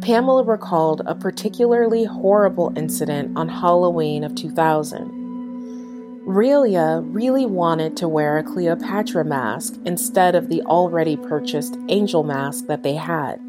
Pamela 0.05 0.43
recalled 0.43 1.01
a 1.07 1.15
particularly 1.15 2.03
horrible 2.03 2.71
incident 2.75 3.35
on 3.35 3.49
Halloween 3.49 4.23
of 4.23 4.35
2000. 4.35 6.21
Rilya 6.27 7.03
really 7.11 7.47
wanted 7.47 7.97
to 7.97 8.07
wear 8.07 8.37
a 8.37 8.43
Cleopatra 8.43 9.25
mask 9.25 9.79
instead 9.83 10.35
of 10.35 10.47
the 10.47 10.61
already 10.61 11.17
purchased 11.17 11.79
angel 11.89 12.21
mask 12.21 12.67
that 12.67 12.83
they 12.83 12.93
had. 12.93 13.39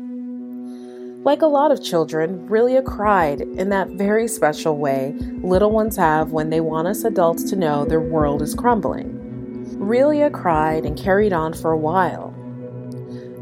Like 1.27 1.43
a 1.43 1.47
lot 1.47 1.73
of 1.73 1.85
children, 1.85 2.49
Rilya 2.49 2.87
cried 2.87 3.43
in 3.43 3.69
that 3.69 3.91
very 3.91 4.27
special 4.27 4.79
way 4.79 5.13
little 5.43 5.73
ones 5.73 5.99
have 5.99 6.33
when 6.33 6.49
they 6.49 6.61
want 6.61 6.89
us 6.89 7.05
adults 7.05 7.43
to 7.51 7.57
know 7.57 7.85
their 7.85 8.01
world 8.01 8.41
is 8.41 8.55
crumbling. 8.55 9.13
Rilya 9.79 10.33
cried 10.33 10.87
and 10.87 10.97
carried 10.97 11.35
on 11.35 11.53
for 11.53 11.73
a 11.73 11.79
while. 11.79 12.31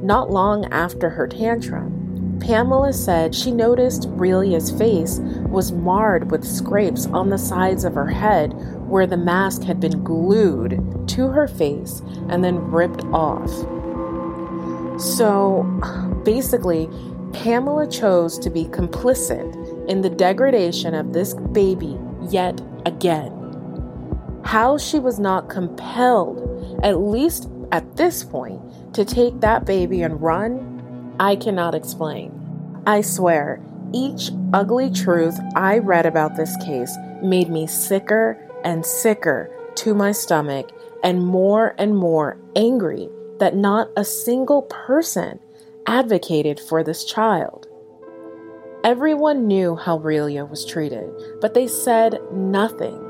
Not 0.02 0.32
long 0.32 0.64
after 0.72 1.10
her 1.10 1.28
tantrum, 1.28 2.03
Pamela 2.40 2.92
said 2.92 3.34
she 3.34 3.50
noticed 3.50 4.08
Rilya's 4.10 4.70
face 4.70 5.18
was 5.48 5.72
marred 5.72 6.30
with 6.30 6.44
scrapes 6.44 7.06
on 7.06 7.30
the 7.30 7.38
sides 7.38 7.84
of 7.84 7.94
her 7.94 8.08
head 8.08 8.52
where 8.88 9.06
the 9.06 9.16
mask 9.16 9.62
had 9.62 9.80
been 9.80 10.02
glued 10.04 11.08
to 11.08 11.28
her 11.28 11.48
face 11.48 12.02
and 12.28 12.44
then 12.44 12.70
ripped 12.70 13.04
off. 13.06 13.50
So 15.00 15.64
basically, 16.24 16.88
Pamela 17.32 17.88
chose 17.88 18.38
to 18.38 18.50
be 18.50 18.66
complicit 18.66 19.88
in 19.88 20.02
the 20.02 20.10
degradation 20.10 20.94
of 20.94 21.12
this 21.12 21.34
baby 21.34 21.98
yet 22.30 22.60
again. 22.86 23.32
How 24.44 24.78
she 24.78 24.98
was 24.98 25.18
not 25.18 25.48
compelled, 25.48 26.80
at 26.84 27.00
least 27.00 27.48
at 27.72 27.96
this 27.96 28.22
point, 28.22 28.60
to 28.94 29.04
take 29.04 29.40
that 29.40 29.64
baby 29.64 30.02
and 30.02 30.20
run, 30.22 30.73
I 31.18 31.36
cannot 31.36 31.74
explain. 31.74 32.32
I 32.86 33.00
swear, 33.00 33.60
each 33.92 34.30
ugly 34.52 34.90
truth 34.90 35.38
I 35.54 35.78
read 35.78 36.06
about 36.06 36.36
this 36.36 36.56
case 36.64 36.96
made 37.22 37.48
me 37.48 37.66
sicker 37.66 38.38
and 38.64 38.84
sicker 38.84 39.50
to 39.76 39.94
my 39.94 40.12
stomach 40.12 40.70
and 41.02 41.24
more 41.24 41.74
and 41.78 41.96
more 41.96 42.38
angry 42.56 43.08
that 43.38 43.54
not 43.54 43.90
a 43.96 44.04
single 44.04 44.62
person 44.62 45.38
advocated 45.86 46.58
for 46.58 46.82
this 46.82 47.04
child. 47.04 47.66
Everyone 48.82 49.46
knew 49.46 49.76
how 49.76 49.98
Rilya 49.98 50.48
was 50.48 50.64
treated, 50.64 51.08
but 51.40 51.54
they 51.54 51.66
said 51.66 52.18
nothing. 52.32 53.00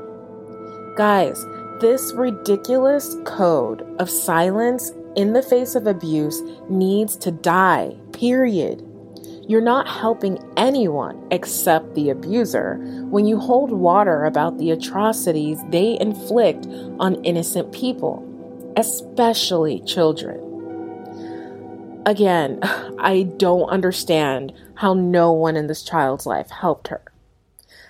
Guys, 0.95 1.43
this 1.81 2.13
ridiculous 2.13 3.15
code 3.25 3.85
of 3.99 4.09
silence 4.09 4.93
in 5.15 5.33
the 5.33 5.41
face 5.41 5.75
of 5.75 5.87
abuse 5.87 6.41
needs 6.69 7.15
to 7.17 7.31
die, 7.31 7.95
period. 8.11 8.85
You're 9.47 9.61
not 9.61 9.87
helping 9.87 10.43
anyone 10.57 11.27
except 11.31 11.93
the 11.93 12.09
abuser 12.09 12.77
when 13.09 13.25
you 13.25 13.39
hold 13.39 13.71
water 13.71 14.25
about 14.25 14.57
the 14.57 14.71
atrocities 14.71 15.59
they 15.69 15.99
inflict 15.99 16.65
on 16.99 17.23
innocent 17.23 17.71
people, 17.71 18.23
especially 18.75 19.81
children. 19.81 20.41
Again, 22.05 22.59
I 22.99 23.23
don't 23.37 23.69
understand 23.69 24.53
how 24.75 24.93
no 24.93 25.31
one 25.31 25.55
in 25.55 25.67
this 25.67 25.83
child's 25.83 26.25
life 26.25 26.49
helped 26.49 26.87
her. 26.87 27.03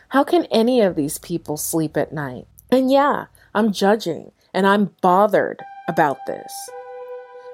How 0.09 0.23
can 0.23 0.45
any 0.45 0.81
of 0.81 0.95
these 0.95 1.17
people 1.17 1.57
sleep 1.57 1.97
at 1.97 2.13
night? 2.13 2.47
And 2.71 2.91
yeah, 2.91 3.25
I'm 3.53 3.71
judging 3.71 4.31
and 4.53 4.67
I'm 4.67 4.91
bothered 5.01 5.61
about 5.87 6.17
this. 6.27 6.51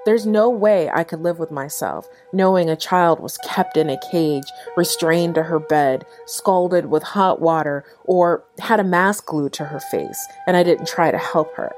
There's 0.04 0.26
no 0.26 0.50
way 0.50 0.90
I 0.90 1.04
could 1.04 1.22
live 1.22 1.38
with 1.38 1.52
myself 1.52 2.10
knowing 2.34 2.70
a 2.70 2.76
child 2.76 3.20
was 3.20 3.38
kept 3.40 3.78
in 3.78 3.88
a 3.88 4.00
cage, 4.12 4.46
restrained 4.76 5.36
to 5.36 5.44
her 5.44 5.60
bed, 5.60 6.06
scalded 6.26 6.88
with 6.88 7.04
hot 7.04 7.40
water, 7.40 7.86
or 8.06 8.44
had 8.60 8.80
a 8.80 8.84
mask 8.84 9.28
glued 9.28 9.54
to 9.54 9.66
her 9.66 9.80
face, 9.80 10.26
and 10.48 10.58
I 10.58 10.64
didn't 10.64 10.88
try 10.88 11.12
to 11.12 11.20
help 11.20 11.54
her. 11.56 11.72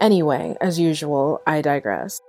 Anyway, 0.00 0.56
as 0.60 0.78
usual, 0.78 1.42
I 1.44 1.60
digress. 1.60 2.20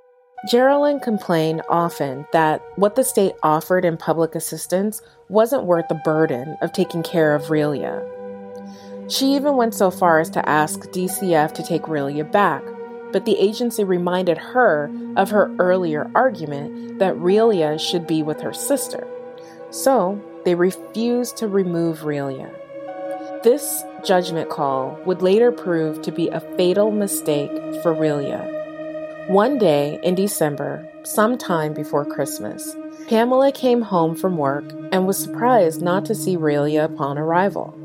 Geraldine 0.49 0.99
complained 0.99 1.61
often 1.69 2.25
that 2.33 2.63
what 2.75 2.95
the 2.95 3.03
state 3.03 3.33
offered 3.43 3.85
in 3.85 3.97
public 3.97 4.33
assistance 4.33 5.03
wasn't 5.29 5.65
worth 5.65 5.87
the 5.87 6.01
burden 6.03 6.57
of 6.63 6.73
taking 6.73 7.03
care 7.03 7.35
of 7.35 7.43
Rilya. 7.43 8.03
She 9.07 9.35
even 9.35 9.55
went 9.55 9.75
so 9.75 9.91
far 9.91 10.19
as 10.19 10.31
to 10.31 10.49
ask 10.49 10.79
DCF 10.89 11.53
to 11.53 11.63
take 11.63 11.83
Rilya 11.83 12.31
back, 12.31 12.63
but 13.11 13.25
the 13.25 13.37
agency 13.37 13.83
reminded 13.83 14.37
her 14.37 14.91
of 15.15 15.29
her 15.29 15.53
earlier 15.59 16.09
argument 16.15 16.99
that 16.99 17.15
Rilya 17.15 17.79
should 17.79 18.07
be 18.07 18.23
with 18.23 18.41
her 18.41 18.53
sister. 18.53 19.07
So 19.69 20.21
they 20.45 20.55
refused 20.55 21.37
to 21.37 21.47
remove 21.47 21.99
Rilya. 21.99 22.51
This 23.43 23.83
judgment 24.03 24.49
call 24.49 24.99
would 25.05 25.21
later 25.21 25.51
prove 25.51 26.01
to 26.03 26.11
be 26.11 26.27
a 26.29 26.41
fatal 26.57 26.91
mistake 26.91 27.51
for 27.81 27.93
Rilya. 27.93 29.29
One 29.29 29.57
day 29.57 29.99
in 30.03 30.15
December, 30.15 30.87
sometime 31.03 31.73
before 31.73 32.05
Christmas, 32.05 32.75
Pamela 33.07 33.51
came 33.51 33.81
home 33.81 34.15
from 34.15 34.37
work 34.37 34.65
and 34.91 35.07
was 35.07 35.17
surprised 35.17 35.81
not 35.81 36.05
to 36.05 36.15
see 36.15 36.37
Rilya 36.37 36.85
upon 36.85 37.17
arrival. 37.17 37.77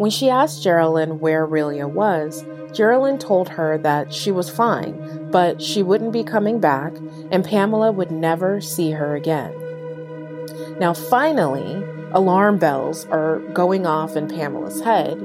When 0.00 0.10
she 0.10 0.30
asked 0.30 0.62
Geraldine 0.62 1.20
where 1.20 1.46
Rilya 1.46 1.86
was, 1.86 2.42
Geraldine 2.72 3.18
told 3.18 3.50
her 3.50 3.76
that 3.76 4.14
she 4.14 4.32
was 4.32 4.48
fine, 4.48 5.28
but 5.30 5.60
she 5.60 5.82
wouldn't 5.82 6.14
be 6.14 6.24
coming 6.24 6.58
back, 6.58 6.94
and 7.30 7.44
Pamela 7.44 7.92
would 7.92 8.10
never 8.10 8.62
see 8.62 8.92
her 8.92 9.14
again. 9.14 9.52
Now, 10.78 10.94
finally, 10.94 11.84
alarm 12.12 12.56
bells 12.56 13.04
are 13.08 13.40
going 13.52 13.84
off 13.84 14.16
in 14.16 14.26
Pamela's 14.26 14.80
head, 14.80 15.18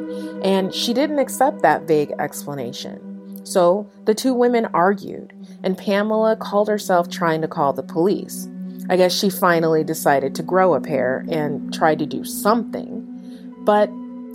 and 0.43 0.73
she 0.73 0.93
didn't 0.93 1.19
accept 1.19 1.61
that 1.61 1.87
vague 1.87 2.11
explanation. 2.19 3.45
So 3.45 3.89
the 4.03 4.13
two 4.13 4.33
women 4.33 4.65
argued, 4.73 5.31
and 5.63 5.77
Pamela 5.77 6.35
called 6.35 6.67
herself 6.67 7.09
trying 7.09 7.41
to 7.43 7.47
call 7.47 7.71
the 7.71 7.81
police. 7.81 8.49
I 8.89 8.97
guess 8.97 9.17
she 9.17 9.29
finally 9.29 9.85
decided 9.85 10.35
to 10.35 10.43
grow 10.43 10.73
a 10.73 10.81
pair 10.81 11.25
and 11.29 11.73
try 11.73 11.95
to 11.95 12.05
do 12.05 12.25
something, 12.25 13.07
but 13.63 13.89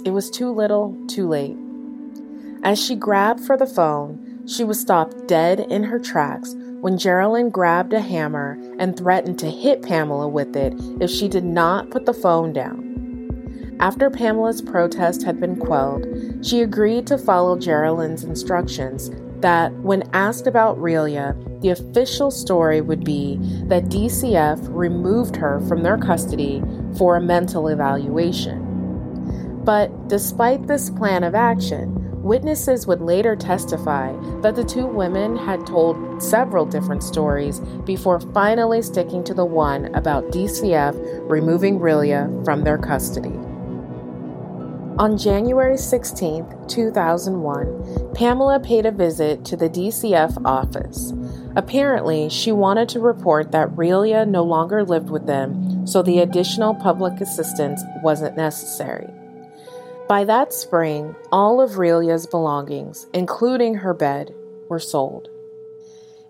it 0.04 0.11
was 0.11 0.30
too 0.30 0.50
little, 0.50 0.97
too 1.07 1.28
late. 1.28 1.57
As 2.62 2.83
she 2.83 2.95
grabbed 2.95 3.40
for 3.40 3.57
the 3.57 3.66
phone, 3.66 4.42
she 4.47 4.64
was 4.64 4.80
stopped 4.80 5.28
dead 5.28 5.61
in 5.61 5.85
her 5.85 5.99
tracks 5.99 6.54
when 6.80 6.99
Geraldine 6.99 7.50
grabbed 7.50 7.92
a 7.92 8.00
hammer 8.00 8.59
and 8.78 8.97
threatened 8.97 9.38
to 9.38 9.50
hit 9.50 9.83
Pamela 9.83 10.28
with 10.28 10.57
it 10.57 10.75
if 11.00 11.11
she 11.11 11.28
did 11.28 11.45
not 11.45 11.90
put 11.90 12.07
the 12.07 12.14
phone 12.14 12.52
down. 12.52 13.76
After 13.80 14.11
Pamela's 14.11 14.61
protest 14.61 15.23
had 15.23 15.40
been 15.40 15.57
quelled, 15.57 16.07
she 16.45 16.61
agreed 16.61 17.07
to 17.07 17.16
follow 17.16 17.57
Geraldine's 17.57 18.25
instructions 18.25 19.11
that, 19.40 19.73
when 19.76 20.09
asked 20.12 20.47
about 20.47 20.76
Rilya, 20.78 21.62
the 21.62 21.71
official 21.71 22.30
story 22.30 22.83
would 22.83 23.04
be 23.04 23.38
that 23.69 23.85
DCF 23.85 24.61
removed 24.69 25.37
her 25.37 25.61
from 25.61 25.83
their 25.83 25.97
custody 25.97 26.62
for 26.99 27.16
a 27.16 27.23
mental 27.23 27.69
evaluation. 27.69 28.70
But 29.64 30.09
despite 30.09 30.67
this 30.67 30.90
plan 30.90 31.25
of 31.25 31.35
action, 31.35 32.00
Witnesses 32.23 32.87
would 32.87 33.00
later 33.00 33.35
testify 33.35 34.12
that 34.43 34.55
the 34.55 34.62
two 34.62 34.87
women 34.87 35.37
had 35.37 35.67
told 35.67 36.23
several 36.23 36.67
different 36.67 37.02
stories 37.02 37.61
before 37.87 38.21
finally 38.21 38.83
sticking 38.83 39.25
to 39.25 39.33
the 39.33 39.47
one 39.47 39.87
about 39.95 40.31
DCF 40.31 40.95
removing 41.31 41.79
Rilya 41.79 42.45
from 42.45 42.62
their 42.62 42.76
custody. 42.76 43.33
On 44.99 45.17
January 45.17 45.79
16, 45.79 46.67
2001, 46.69 48.12
Pamela 48.14 48.61
paid 48.61 48.85
a 48.85 48.90
visit 48.90 49.43
to 49.47 49.57
the 49.57 49.71
DCF 49.71 50.45
office. 50.45 51.14
Apparently, 51.57 52.29
she 52.29 52.52
wanted 52.52 52.90
to 52.90 53.00
report 53.00 53.50
that 53.52 53.71
Rilya 53.71 54.29
no 54.29 54.43
longer 54.43 54.85
lived 54.85 55.09
with 55.09 55.26
them, 55.26 55.87
so 55.87 56.02
the 56.02 56.19
additional 56.19 56.75
public 56.75 57.19
assistance 57.23 57.83
wasn't 58.02 58.37
necessary. 58.37 59.09
By 60.11 60.25
that 60.25 60.52
spring, 60.52 61.14
all 61.31 61.61
of 61.61 61.79
Rilya's 61.79 62.26
belongings, 62.26 63.07
including 63.14 63.76
her 63.76 63.95
bed, 63.95 64.35
were 64.69 64.81
sold. 64.81 65.29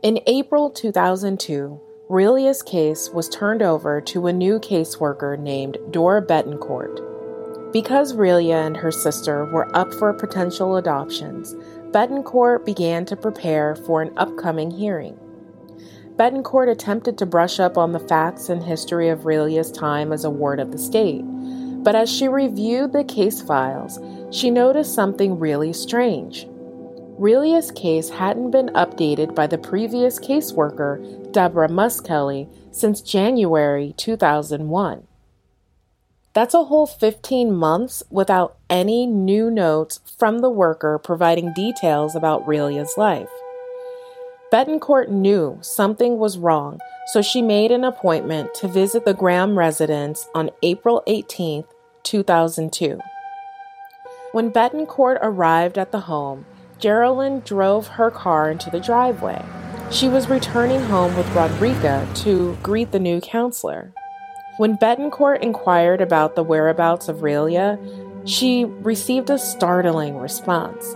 In 0.02 0.20
April 0.26 0.68
2002, 0.68 1.80
Rilya's 2.10 2.62
case 2.62 3.08
was 3.08 3.30
turned 3.30 3.62
over 3.62 4.02
to 4.02 4.26
a 4.26 4.34
new 4.34 4.58
caseworker 4.58 5.38
named 5.38 5.78
Dora 5.90 6.20
Betancourt. 6.20 7.72
Because 7.72 8.12
Rilya 8.12 8.66
and 8.66 8.76
her 8.76 8.92
sister 8.92 9.46
were 9.46 9.74
up 9.74 9.94
for 9.94 10.12
potential 10.12 10.76
adoptions, 10.76 11.54
Betancourt 11.90 12.66
began 12.66 13.06
to 13.06 13.16
prepare 13.16 13.76
for 13.76 14.02
an 14.02 14.12
upcoming 14.18 14.70
hearing. 14.70 15.18
Betancourt 16.16 16.70
attempted 16.70 17.16
to 17.16 17.24
brush 17.24 17.58
up 17.58 17.78
on 17.78 17.92
the 17.92 17.98
facts 17.98 18.50
and 18.50 18.62
history 18.62 19.08
of 19.08 19.20
Rilya's 19.20 19.72
time 19.72 20.12
as 20.12 20.26
a 20.26 20.28
ward 20.28 20.60
of 20.60 20.70
the 20.70 20.76
state, 20.76 21.24
but 21.82 21.94
as 21.94 22.10
she 22.10 22.28
reviewed 22.28 22.92
the 22.92 23.04
case 23.04 23.40
files, 23.40 23.98
she 24.30 24.50
noticed 24.50 24.94
something 24.94 25.38
really 25.38 25.72
strange. 25.72 26.46
Rilya's 27.18 27.70
case 27.70 28.08
hadn't 28.08 28.50
been 28.50 28.68
updated 28.68 29.34
by 29.34 29.46
the 29.46 29.58
previous 29.58 30.18
caseworker, 30.18 31.32
Deborah 31.32 31.68
Muskelly, 31.68 32.48
since 32.72 33.00
January 33.02 33.94
2001. 33.96 35.06
That's 36.32 36.54
a 36.54 36.64
whole 36.64 36.86
15 36.86 37.52
months 37.52 38.02
without 38.08 38.56
any 38.70 39.04
new 39.04 39.50
notes 39.50 40.00
from 40.18 40.38
the 40.38 40.50
worker 40.50 40.98
providing 40.98 41.52
details 41.52 42.14
about 42.14 42.46
Rilya's 42.46 42.94
life. 42.96 43.28
Betancourt 44.52 45.08
knew 45.08 45.58
something 45.60 46.18
was 46.18 46.38
wrong 46.38 46.80
so 47.12 47.20
she 47.20 47.42
made 47.42 47.72
an 47.72 47.82
appointment 47.82 48.54
to 48.54 48.68
visit 48.68 49.04
the 49.04 49.14
Graham 49.14 49.58
residence 49.58 50.28
on 50.34 50.50
April 50.62 51.02
18, 51.08 51.64
2002. 52.04 53.00
When 54.32 54.52
Betancourt 54.52 55.18
arrived 55.20 55.76
at 55.76 55.90
the 55.90 56.00
home, 56.00 56.46
Geraldine 56.78 57.40
drove 57.40 57.88
her 57.88 58.12
car 58.12 58.50
into 58.50 58.70
the 58.70 58.78
driveway. 58.78 59.44
She 59.90 60.08
was 60.08 60.30
returning 60.30 60.82
home 60.82 61.16
with 61.16 61.26
Rodrika 61.28 62.06
to 62.22 62.56
greet 62.62 62.92
the 62.92 63.00
new 63.00 63.20
counselor. 63.20 63.92
When 64.58 64.76
Betancourt 64.76 65.40
inquired 65.40 66.00
about 66.00 66.36
the 66.36 66.44
whereabouts 66.44 67.08
of 67.08 67.18
Rilya, 67.18 67.76
she 68.24 68.64
received 68.64 69.30
a 69.30 69.38
startling 69.38 70.16
response. 70.18 70.94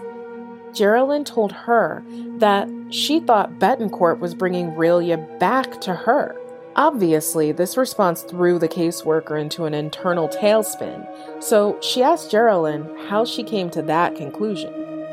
Geraldine 0.74 1.24
told 1.24 1.52
her 1.52 2.04
that 2.38 2.68
she 2.90 3.20
thought 3.20 3.58
Betancourt 3.58 4.18
was 4.18 4.34
bringing 4.34 4.72
Rilya 4.72 5.38
back 5.38 5.80
to 5.82 5.94
her. 5.94 6.37
Obviously, 6.76 7.52
this 7.52 7.76
response 7.76 8.22
threw 8.22 8.58
the 8.58 8.68
caseworker 8.68 9.40
into 9.40 9.64
an 9.64 9.74
internal 9.74 10.28
tailspin, 10.28 11.06
so 11.42 11.78
she 11.80 12.02
asked 12.02 12.32
Geraldine 12.32 12.88
how 13.08 13.24
she 13.24 13.44
came 13.44 13.70
to 13.70 13.82
that 13.82 14.16
conclusion. 14.16 14.72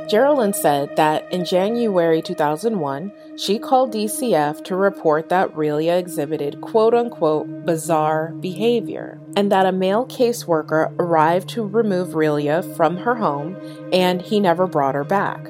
Geraldine 0.09 0.53
said 0.53 0.95
that 0.95 1.31
in 1.31 1.45
January 1.45 2.21
2001, 2.21 3.11
she 3.41 3.57
called 3.57 3.91
DCF 3.91 4.63
to 4.65 4.75
report 4.75 5.29
that 5.29 5.51
Rilya 5.55 5.97
exhibited 5.97 6.61
quote 6.61 6.93
unquote 6.93 7.65
bizarre 7.65 8.33
behavior, 8.39 9.19
and 9.35 9.51
that 9.51 9.65
a 9.65 9.71
male 9.71 10.05
caseworker 10.05 10.93
arrived 10.99 11.49
to 11.49 11.65
remove 11.65 12.09
Rilya 12.09 12.77
from 12.77 12.97
her 12.97 13.15
home 13.15 13.57
and 13.91 14.21
he 14.21 14.39
never 14.39 14.67
brought 14.67 14.93
her 14.93 15.03
back. 15.03 15.47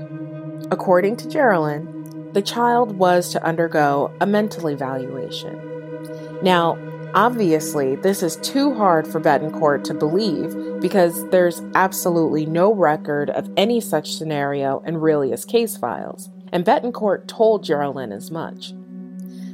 According 0.71 1.17
to 1.17 1.27
Geraldine, 1.27 2.31
the 2.31 2.41
child 2.41 2.93
was 2.93 3.27
to 3.33 3.43
undergo 3.43 4.15
a 4.21 4.25
mental 4.25 4.69
evaluation. 4.69 5.59
Now, 6.41 6.77
Obviously, 7.13 7.97
this 7.97 8.23
is 8.23 8.37
too 8.37 8.73
hard 8.73 9.05
for 9.05 9.19
Betancourt 9.19 9.83
to 9.83 9.93
believe 9.93 10.79
because 10.79 11.27
there's 11.27 11.61
absolutely 11.75 12.45
no 12.45 12.73
record 12.73 13.29
of 13.31 13.49
any 13.57 13.81
such 13.81 14.15
scenario 14.15 14.79
in 14.85 14.95
Rilya's 14.95 15.43
case 15.43 15.75
files, 15.75 16.29
and 16.51 16.65
Betancourt 16.65 17.27
told 17.27 17.63
Geraldine 17.63 18.11
as 18.11 18.31
much. 18.31 18.73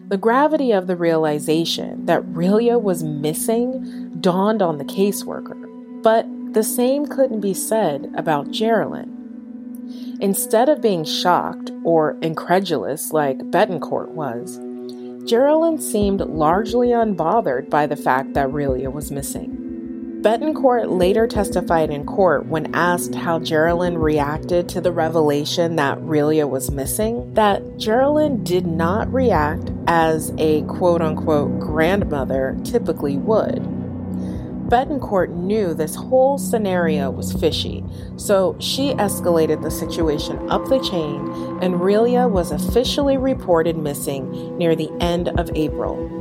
The 0.08 0.18
gravity 0.18 0.72
of 0.72 0.88
the 0.88 0.96
realization 0.96 2.06
that 2.06 2.24
Rilya 2.24 2.82
was 2.82 3.04
missing 3.04 4.16
dawned 4.22 4.62
on 4.62 4.78
the 4.78 4.86
caseworker, 4.86 6.02
but 6.02 6.26
the 6.54 6.64
same 6.64 7.06
couldn't 7.06 7.42
be 7.42 7.54
said 7.54 8.12
about 8.16 8.52
Geraldine. 8.52 10.18
Instead 10.22 10.70
of 10.70 10.82
being 10.82 11.04
shocked 11.04 11.72
or 11.84 12.18
incredulous 12.22 13.12
like 13.12 13.38
Betancourt 13.52 14.10
was, 14.10 14.58
Geraldine 15.30 15.80
seemed 15.80 16.22
largely 16.22 16.90
unbothered 16.90 17.70
by 17.70 17.86
the 17.86 17.98
fact 17.98 18.34
that 18.34 18.48
Rilya 18.48 18.92
was 18.92 19.12
missing. 19.12 19.67
Betancourt 20.22 20.98
later 20.98 21.28
testified 21.28 21.92
in 21.92 22.04
court 22.04 22.48
when 22.48 22.74
asked 22.74 23.14
how 23.14 23.38
Geraldine 23.38 24.00
reacted 24.00 24.68
to 24.70 24.82
the 24.82 24.92
revelation 24.92 25.76
that 25.76 26.00
Rilya 26.00 26.50
was 26.50 26.72
missing, 26.72 27.36
that 27.36 27.78
Geraldine 27.78 28.44
did 28.44 28.66
not 28.66 29.14
react 29.14 29.72
as 29.86 30.34
a 30.40 30.64
quote 30.64 31.04
unquote 31.04 31.60
grandmother 31.60 32.58
typically 32.64 33.16
would. 33.16 33.62
Betancourt 34.68 35.30
knew 35.30 35.76
this 35.76 35.96
whole 35.96 36.40
scenario 36.40 37.12
was 37.12 37.32
fishy, 37.34 37.84
so 38.18 38.58
she 38.60 38.94
escalated 38.96 39.62
the 39.62 39.72
situation 39.72 40.50
up 40.50 40.66
the 40.66 40.80
chain, 40.80 41.20
and 41.62 41.76
Rilya 41.76 42.30
was 42.30 42.52
officially 42.52 43.18
reported 43.18 43.78
missing 43.78 44.58
near 44.58 44.76
the 44.76 44.92
end 45.00 45.30
of 45.40 45.52
April. 45.56 46.17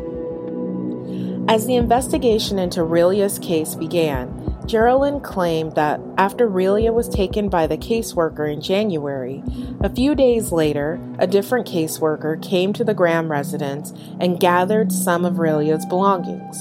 As 1.49 1.65
the 1.65 1.77
investigation 1.77 2.59
into 2.59 2.81
Rilya's 2.81 3.39
case 3.39 3.77
began, 3.77 4.57
Geraldine 4.67 5.21
claimed 5.21 5.77
that 5.77 6.01
after 6.19 6.49
Rilya 6.49 6.93
was 6.93 7.09
taken 7.09 7.49
by 7.49 7.69
the 7.69 7.79
caseworker 7.79 8.53
in 8.53 8.61
January, 8.61 9.45
a 9.81 9.89
few 9.89 10.17
days 10.17 10.51
later, 10.51 10.99
a 11.21 11.27
different 11.29 11.69
caseworker 11.69 12.43
came 12.43 12.73
to 12.73 12.83
the 12.83 12.95
Graham 12.95 13.31
residence 13.31 13.93
and 14.19 14.41
gathered 14.41 14.91
some 14.91 15.25
of 15.25 15.35
Rilya's 15.35 15.87
belongings. 15.87 16.61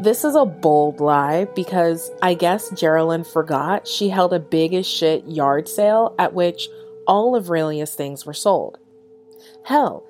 This 0.00 0.24
is 0.24 0.34
a 0.34 0.44
bold 0.44 0.98
lie 0.98 1.44
because 1.54 2.10
I 2.20 2.34
guess 2.34 2.70
Geraldine 2.70 3.22
forgot 3.22 3.86
she 3.86 4.08
held 4.08 4.32
a 4.32 4.40
big 4.40 4.74
as 4.74 4.84
shit 4.84 5.24
yard 5.28 5.68
sale 5.68 6.12
at 6.18 6.34
which 6.34 6.68
all 7.06 7.36
of 7.36 7.50
Relia's 7.50 7.94
things 7.94 8.26
were 8.26 8.34
sold. 8.34 8.78
Hell, 9.64 10.04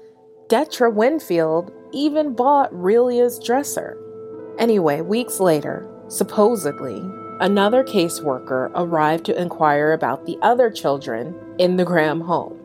Detra 0.48 0.92
Winfield 0.92 1.72
even 1.92 2.35
bought 2.35 2.72
Rilya's 2.72 3.38
dresser. 3.38 3.99
Anyway, 4.59 5.01
weeks 5.01 5.40
later, 5.40 5.88
supposedly, 6.09 7.03
another 7.40 7.85
caseworker 7.85 8.70
arrived 8.75 9.25
to 9.27 9.40
inquire 9.40 9.92
about 9.92 10.25
the 10.25 10.38
other 10.42 10.70
children 10.70 11.35
in 11.59 11.77
the 11.77 11.85
Graham 11.85 12.22
home. 12.22 12.59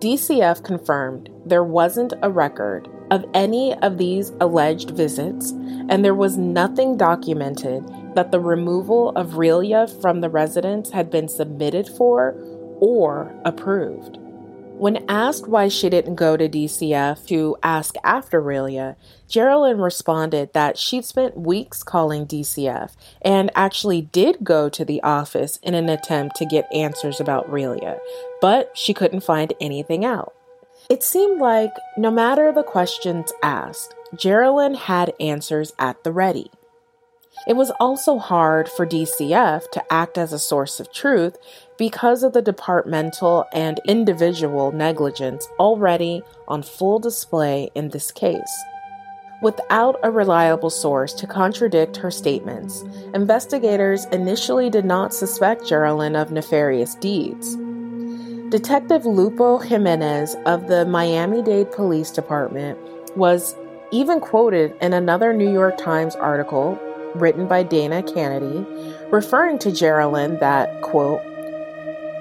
DCF 0.00 0.62
confirmed 0.62 1.30
there 1.46 1.64
wasn't 1.64 2.12
a 2.22 2.30
record 2.30 2.88
of 3.10 3.24
any 3.32 3.72
of 3.74 3.98
these 3.98 4.32
alleged 4.40 4.90
visits, 4.90 5.52
and 5.52 6.04
there 6.04 6.14
was 6.14 6.36
nothing 6.36 6.96
documented 6.96 7.84
that 8.14 8.30
the 8.30 8.40
removal 8.40 9.10
of 9.10 9.34
Rilya 9.34 10.00
from 10.02 10.20
the 10.20 10.28
residence 10.28 10.90
had 10.90 11.10
been 11.10 11.28
submitted 11.28 11.88
for 11.88 12.34
or 12.80 13.34
approved. 13.44 14.18
When 14.78 15.06
asked 15.08 15.48
why 15.48 15.68
she 15.68 15.88
didn't 15.88 16.16
go 16.16 16.36
to 16.36 16.50
DCF 16.50 17.26
to 17.28 17.56
ask 17.62 17.94
after 18.04 18.42
Rilya, 18.42 18.96
Geraldine 19.26 19.78
responded 19.78 20.52
that 20.52 20.76
she'd 20.76 21.06
spent 21.06 21.34
weeks 21.34 21.82
calling 21.82 22.26
DCF 22.26 22.94
and 23.22 23.50
actually 23.54 24.02
did 24.02 24.44
go 24.44 24.68
to 24.68 24.84
the 24.84 25.02
office 25.02 25.58
in 25.62 25.72
an 25.72 25.88
attempt 25.88 26.36
to 26.36 26.44
get 26.44 26.70
answers 26.74 27.20
about 27.20 27.50
Rilya, 27.50 27.98
but 28.42 28.76
she 28.76 28.92
couldn't 28.92 29.22
find 29.22 29.54
anything 29.62 30.04
out. 30.04 30.34
It 30.90 31.02
seemed 31.02 31.40
like 31.40 31.72
no 31.96 32.10
matter 32.10 32.52
the 32.52 32.62
questions 32.62 33.32
asked, 33.42 33.94
Geraldine 34.14 34.74
had 34.74 35.14
answers 35.18 35.72
at 35.78 36.04
the 36.04 36.12
ready. 36.12 36.50
It 37.46 37.54
was 37.54 37.70
also 37.78 38.18
hard 38.18 38.68
for 38.68 38.86
DCF 38.86 39.70
to 39.70 39.92
act 39.92 40.18
as 40.18 40.32
a 40.32 40.38
source 40.38 40.80
of 40.80 40.92
truth 40.92 41.36
because 41.78 42.22
of 42.22 42.32
the 42.32 42.42
departmental 42.42 43.44
and 43.52 43.80
individual 43.84 44.72
negligence 44.72 45.46
already 45.58 46.22
on 46.48 46.62
full 46.62 46.98
display 46.98 47.70
in 47.74 47.90
this 47.90 48.10
case. 48.10 48.64
Without 49.42 50.00
a 50.02 50.10
reliable 50.10 50.70
source 50.70 51.12
to 51.12 51.26
contradict 51.26 51.98
her 51.98 52.10
statements, 52.10 52.82
investigators 53.14 54.06
initially 54.06 54.70
did 54.70 54.84
not 54.84 55.12
suspect 55.12 55.68
Geraldine 55.68 56.16
of 56.16 56.32
nefarious 56.32 56.94
deeds. 56.94 57.54
Detective 58.48 59.04
Lupo 59.04 59.58
Jimenez 59.58 60.36
of 60.46 60.68
the 60.68 60.86
Miami 60.86 61.42
Dade 61.42 61.70
Police 61.70 62.10
Department 62.10 62.78
was 63.16 63.54
even 63.92 64.20
quoted 64.20 64.74
in 64.80 64.92
another 64.94 65.32
New 65.32 65.52
York 65.52 65.76
Times 65.76 66.16
article 66.16 66.78
written 67.20 67.46
by 67.46 67.62
Dana 67.62 68.02
Canedy, 68.02 68.66
referring 69.10 69.58
to 69.60 69.72
Geraldine 69.72 70.38
that, 70.40 70.82
quote, 70.82 71.20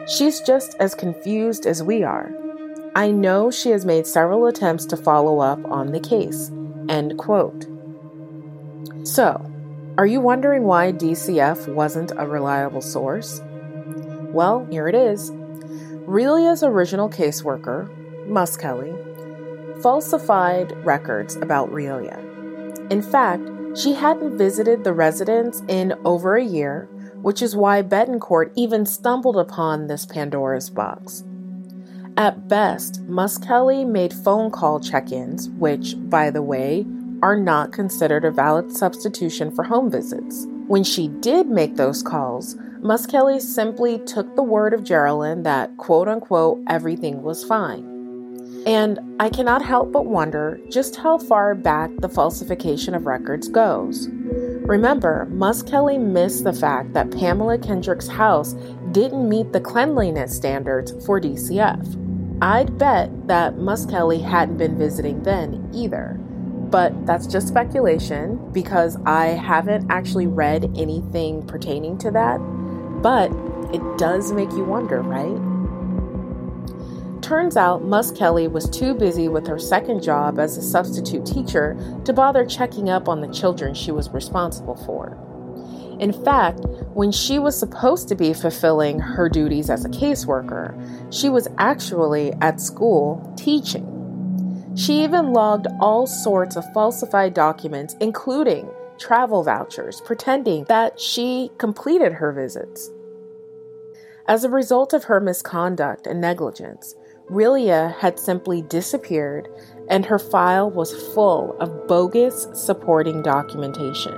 She's 0.07 0.39
just 0.41 0.75
as 0.79 0.93
confused 0.93 1.65
as 1.65 1.81
we 1.81 2.03
are. 2.03 2.31
I 2.95 3.11
know 3.11 3.51
she 3.51 3.71
has 3.71 3.85
made 3.85 4.07
several 4.07 4.45
attempts 4.45 4.85
to 4.85 4.97
follow 4.97 5.39
up 5.39 5.63
on 5.65 5.91
the 5.91 5.99
case. 5.99 6.51
End 6.87 7.17
quote. 7.17 7.65
So, 9.03 9.51
are 9.97 10.05
you 10.05 10.21
wondering 10.21 10.63
why 10.63 10.91
DCF 10.91 11.73
wasn't 11.73 12.11
a 12.17 12.27
reliable 12.27 12.81
source? 12.81 13.41
Well, 14.31 14.65
here 14.69 14.87
it 14.87 14.95
is. 14.95 15.31
Rilya's 16.05 16.63
original 16.63 17.09
caseworker, 17.09 17.89
Muskelly, 18.27 18.93
falsified 19.81 20.71
records 20.85 21.35
about 21.37 21.71
Rilya. 21.71 22.91
In 22.91 23.01
fact, 23.01 23.43
she 23.75 23.93
hadn't 23.93 24.37
visited 24.37 24.83
the 24.83 24.93
residence 24.93 25.61
in 25.67 25.93
over 26.05 26.35
a 26.35 26.43
year, 26.43 26.87
which 27.21 27.41
is 27.41 27.55
why 27.55 27.81
Betancourt 27.81 28.51
even 28.55 28.85
stumbled 28.85 29.37
upon 29.37 29.87
this 29.87 30.05
Pandora's 30.05 30.69
box. 30.69 31.23
At 32.17 32.47
best, 32.47 33.05
Muskelly 33.07 33.85
made 33.85 34.13
phone 34.13 34.49
call 34.49 34.79
check 34.79 35.11
ins, 35.11 35.49
which, 35.49 35.95
by 36.09 36.29
the 36.29 36.41
way, 36.41 36.85
are 37.21 37.35
not 37.35 37.73
considered 37.73 38.23
a 38.23 38.31
valid 38.31 38.71
substitution 38.71 39.51
for 39.51 39.63
home 39.63 39.91
visits. 39.91 40.47
When 40.67 40.83
she 40.83 41.07
did 41.07 41.47
make 41.47 41.75
those 41.75 42.01
calls, 42.01 42.55
Muskelly 42.79 43.41
simply 43.41 43.99
took 43.99 44.35
the 44.35 44.43
word 44.43 44.73
of 44.73 44.83
Geraldine 44.83 45.43
that, 45.43 45.75
quote 45.77 46.07
unquote, 46.07 46.61
everything 46.67 47.21
was 47.23 47.43
fine. 47.43 47.94
And 48.65 48.99
I 49.19 49.29
cannot 49.29 49.63
help 49.63 49.91
but 49.91 50.07
wonder 50.07 50.59
just 50.71 50.95
how 50.95 51.19
far 51.19 51.53
back 51.53 51.91
the 51.99 52.09
falsification 52.09 52.95
of 52.95 53.05
records 53.05 53.47
goes. 53.47 54.09
Remember, 54.65 55.27
Muskelly 55.31 55.99
missed 55.99 56.43
the 56.43 56.53
fact 56.53 56.93
that 56.93 57.11
Pamela 57.11 57.59
Kendrick's 57.59 58.07
house 58.07 58.53
didn't 58.91 59.29
meet 59.29 59.53
the 59.53 59.59
cleanliness 59.59 60.35
standards 60.35 61.05
for 61.05 61.21
DCF. 61.21 62.01
I'd 62.41 62.77
bet 62.79 63.27
that 63.27 63.55
Muskelly 63.57 64.23
hadn't 64.23 64.57
been 64.57 64.77
visiting 64.77 65.21
then 65.21 65.69
either. 65.71 66.19
But 66.71 67.05
that's 67.05 67.27
just 67.27 67.47
speculation 67.47 68.51
because 68.51 68.97
I 69.05 69.27
haven't 69.27 69.91
actually 69.91 70.25
read 70.25 70.75
anything 70.75 71.45
pertaining 71.45 71.99
to 71.99 72.11
that. 72.11 72.39
But 73.03 73.31
it 73.71 73.99
does 73.99 74.31
make 74.31 74.51
you 74.51 74.63
wonder, 74.63 75.01
right? 75.01 75.54
Turns 77.21 77.57
out 77.57 77.83
Muskelly 77.83 78.51
was 78.51 78.69
too 78.69 78.93
busy 78.93 79.27
with 79.27 79.47
her 79.47 79.57
second 79.57 80.03
job 80.03 80.37
as 80.39 80.57
a 80.57 80.61
substitute 80.61 81.25
teacher 81.25 81.75
to 82.05 82.13
bother 82.13 82.45
checking 82.45 82.89
up 82.89 83.09
on 83.09 83.21
the 83.21 83.33
children 83.33 83.73
she 83.73 83.91
was 83.91 84.09
responsible 84.09 84.75
for. 84.75 85.17
In 85.99 86.11
fact, 86.11 86.59
when 86.93 87.11
she 87.11 87.39
was 87.39 87.57
supposed 87.57 88.07
to 88.09 88.15
be 88.15 88.33
fulfilling 88.33 88.99
her 88.99 89.29
duties 89.29 89.69
as 89.69 89.85
a 89.85 89.89
caseworker, 89.89 90.75
she 91.13 91.29
was 91.29 91.47
actually 91.57 92.33
at 92.41 92.59
school 92.59 93.33
teaching. 93.37 93.91
She 94.75 95.03
even 95.03 95.31
logged 95.31 95.67
all 95.79 96.05
sorts 96.05 96.57
of 96.57 96.71
falsified 96.73 97.33
documents, 97.33 97.95
including 98.01 98.69
travel 98.97 99.41
vouchers, 99.43 100.01
pretending 100.01 100.65
that 100.65 100.99
she 100.99 101.49
completed 101.57 102.13
her 102.13 102.33
visits. 102.33 102.91
As 104.27 104.43
a 104.43 104.49
result 104.49 104.91
of 104.91 105.05
her 105.05 105.21
misconduct 105.21 106.07
and 106.07 106.19
negligence, 106.19 106.95
Rilya 107.29 107.95
had 107.97 108.19
simply 108.19 108.61
disappeared 108.61 109.49
and 109.89 110.05
her 110.05 110.19
file 110.19 110.69
was 110.69 111.13
full 111.13 111.57
of 111.59 111.87
bogus 111.87 112.47
supporting 112.53 113.21
documentation. 113.23 114.13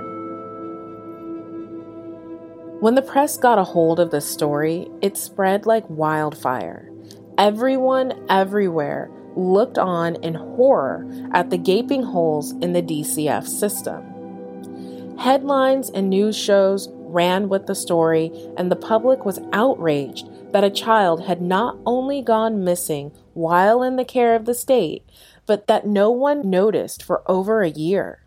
When 2.80 2.94
the 2.94 3.02
press 3.02 3.36
got 3.36 3.58
a 3.58 3.64
hold 3.64 3.98
of 3.98 4.10
the 4.10 4.20
story, 4.20 4.88
it 5.02 5.16
spread 5.16 5.66
like 5.66 5.84
wildfire. 5.88 6.90
Everyone 7.36 8.12
everywhere 8.28 9.10
looked 9.36 9.78
on 9.78 10.16
in 10.16 10.34
horror 10.34 11.08
at 11.32 11.50
the 11.50 11.58
gaping 11.58 12.02
holes 12.02 12.52
in 12.52 12.72
the 12.72 12.82
DCF 12.82 13.46
system. 13.46 15.16
Headlines 15.18 15.90
and 15.90 16.10
news 16.10 16.36
shows 16.36 16.88
ran 16.92 17.48
with 17.48 17.66
the 17.66 17.74
story, 17.74 18.30
and 18.56 18.70
the 18.70 18.76
public 18.76 19.24
was 19.24 19.40
outraged 19.52 20.28
that 20.52 20.64
a 20.64 20.70
child 20.70 21.26
had 21.26 21.40
not 21.40 21.78
only 21.84 22.22
gone 22.22 22.64
missing 22.64 23.12
while 23.34 23.82
in 23.82 23.96
the 23.96 24.04
care 24.04 24.34
of 24.34 24.44
the 24.44 24.54
state, 24.54 25.04
but 25.46 25.66
that 25.66 25.86
no 25.86 26.10
one 26.10 26.48
noticed 26.48 27.02
for 27.02 27.22
over 27.30 27.62
a 27.62 27.70
year. 27.70 28.22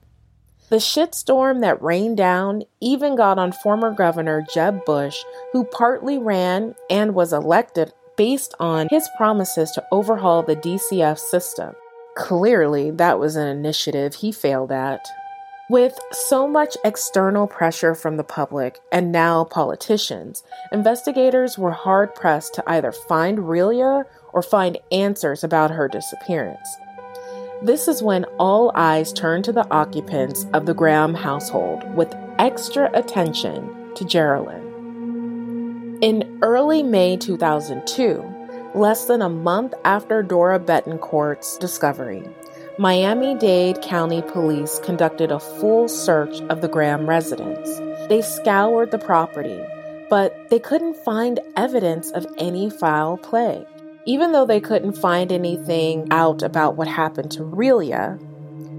The 0.69 0.77
shitstorm 0.77 1.62
that 1.62 1.81
rained 1.81 2.17
down 2.17 2.63
even 2.79 3.15
got 3.15 3.38
on 3.38 3.51
former 3.51 3.91
Governor 3.93 4.45
Jeb 4.53 4.86
Bush, 4.86 5.21
who 5.51 5.65
partly 5.65 6.17
ran 6.17 6.75
and 6.89 7.13
was 7.13 7.34
elected 7.34 7.91
based 8.15 8.53
on 8.60 8.88
his 8.89 9.10
promises 9.17 9.71
to 9.71 9.84
overhaul 9.91 10.43
the 10.43 10.55
DCF 10.55 11.19
system. 11.19 11.75
Clearly, 12.15 12.91
that 12.91 13.19
was 13.19 13.36
an 13.36 13.47
initiative 13.47 14.15
he 14.15 14.31
failed 14.31 14.71
at. 14.71 15.05
With 15.71 15.97
so 16.12 16.49
much 16.49 16.75
external 16.84 17.47
pressure 17.47 17.95
from 17.95 18.17
the 18.17 18.25
public 18.25 18.79
and 18.91 19.10
now 19.10 19.45
politicians, 19.45 20.43
investigators 20.73 21.57
were 21.57 21.71
hard 21.71 22.13
pressed 22.13 22.55
to 22.55 22.63
either 22.69 22.91
find 22.91 23.38
Rilya 23.38 24.03
or 24.34 24.43
find 24.43 24.77
answers 24.91 25.45
about 25.45 25.71
her 25.71 25.88
disappearance. 25.88 26.67
This 27.62 27.88
is 27.88 28.03
when 28.03 28.25
all 28.38 28.73
eyes 28.75 29.13
turned 29.13 29.45
to 29.45 29.53
the 29.53 29.65
occupants 29.73 30.45
of 30.51 30.65
the 30.65 30.73
Graham 30.73 31.13
household 31.13 31.86
with 31.95 32.13
extra 32.38 32.89
attention 32.93 33.93
to 33.95 34.03
Geraldine. 34.03 35.99
In 36.01 36.38
early 36.41 36.84
May 36.84 37.15
2002, 37.15 38.21
less 38.75 39.05
than 39.05 39.21
a 39.21 39.29
month 39.29 39.73
after 39.86 40.21
Dora 40.21 40.60
Betancourt's 40.60 41.57
discovery, 41.57 42.27
Miami 42.77 43.36
Dade 43.36 43.81
County 43.81 44.21
Police 44.21 44.79
conducted 44.79 45.29
a 45.29 45.39
full 45.39 45.89
search 45.89 46.39
of 46.43 46.62
the 46.62 46.69
Graham 46.69 47.07
residence. 47.07 47.69
They 48.07 48.21
scoured 48.21 48.91
the 48.91 48.97
property, 48.97 49.62
but 50.10 50.49
they 50.49 50.57
couldn't 50.60 50.95
find 50.95 51.41
evidence 51.57 52.12
of 52.12 52.25
any 52.38 52.69
foul 52.69 53.17
play. 53.17 53.65
Even 54.05 54.31
though 54.31 54.45
they 54.45 54.62
couldn't 54.62 54.93
find 54.93 55.34
anything 55.34 56.07
out 56.12 56.41
about 56.41 56.77
what 56.77 56.88
happened 56.88 57.31
to 57.31 57.43
Rilya, 57.43 58.17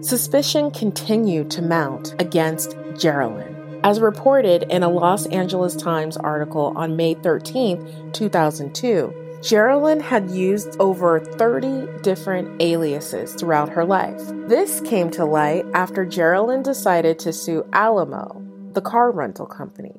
suspicion 0.03 0.71
continued 0.71 1.51
to 1.51 1.63
mount 1.63 2.15
against 2.19 2.75
Geraldine. 2.97 3.81
As 3.85 4.01
reported 4.01 4.63
in 4.65 4.83
a 4.83 4.89
Los 4.89 5.27
Angeles 5.27 5.77
Times 5.77 6.17
article 6.17 6.73
on 6.77 6.97
May 6.97 7.15
13, 7.15 8.11
2002, 8.13 9.22
Geraldine 9.43 9.99
had 9.99 10.31
used 10.31 10.77
over 10.79 11.19
30 11.19 11.89
different 12.03 12.63
aliases 12.63 13.35
throughout 13.35 13.69
her 13.71 13.85
life. 13.85 14.21
This 14.47 14.81
came 14.83 15.11
to 15.11 15.25
light 15.25 15.67
after 15.75 16.05
Geraldine 16.05 16.63
decided 16.63 17.19
to 17.19 17.33
sue 17.33 17.67
Alamo, 17.73 18.41
the 18.73 18.81
car 18.81 19.11
rental 19.11 19.47
company. 19.47 19.97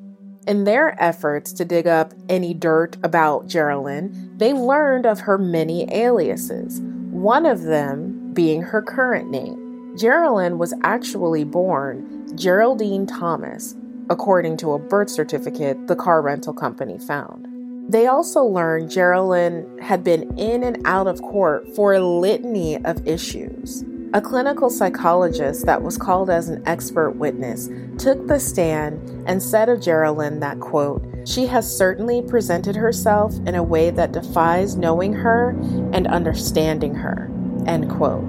In 0.47 0.63
their 0.63 0.95
efforts 1.01 1.51
to 1.53 1.65
dig 1.65 1.87
up 1.87 2.13
any 2.29 2.53
dirt 2.53 2.95
about 3.03 3.47
Geraldine, 3.47 4.31
they 4.37 4.53
learned 4.53 5.05
of 5.05 5.19
her 5.19 5.37
many 5.37 5.93
aliases, 5.93 6.79
one 7.11 7.45
of 7.45 7.63
them 7.63 8.31
being 8.31 8.61
her 8.61 8.81
current 8.81 9.29
name. 9.29 9.97
Geraldine 9.97 10.57
was 10.57 10.73
actually 10.83 11.43
born 11.43 12.33
Geraldine 12.37 13.05
Thomas, 13.07 13.75
according 14.09 14.55
to 14.57 14.71
a 14.71 14.79
birth 14.79 15.09
certificate 15.09 15.87
the 15.87 15.97
car 15.97 16.21
rental 16.21 16.53
company 16.53 16.97
found. 16.97 17.52
They 17.89 18.07
also 18.07 18.43
learned 18.43 18.89
Geraldine 18.89 19.77
had 19.79 20.03
been 20.03 20.37
in 20.37 20.63
and 20.63 20.81
out 20.85 21.07
of 21.07 21.21
court 21.21 21.67
for 21.75 21.93
a 21.93 21.99
litany 21.99 22.83
of 22.85 23.05
issues. 23.07 23.83
A 24.13 24.21
clinical 24.21 24.69
psychologist 24.69 25.65
that 25.65 25.81
was 25.81 25.97
called 25.97 26.29
as 26.29 26.47
an 26.47 26.63
expert 26.65 27.11
witness 27.11 27.69
took 27.97 28.27
the 28.27 28.39
stand 28.39 29.09
and 29.27 29.41
said 29.41 29.69
of 29.69 29.81
Geraldine 29.81 30.39
that, 30.39 30.59
quote, 30.59 31.03
she 31.25 31.45
has 31.47 31.77
certainly 31.77 32.21
presented 32.21 32.75
herself 32.75 33.35
in 33.45 33.55
a 33.55 33.63
way 33.63 33.89
that 33.89 34.11
defies 34.11 34.75
knowing 34.75 35.13
her 35.13 35.49
and 35.93 36.07
understanding 36.07 36.95
her, 36.95 37.29
end 37.65 37.89
quote. 37.89 38.23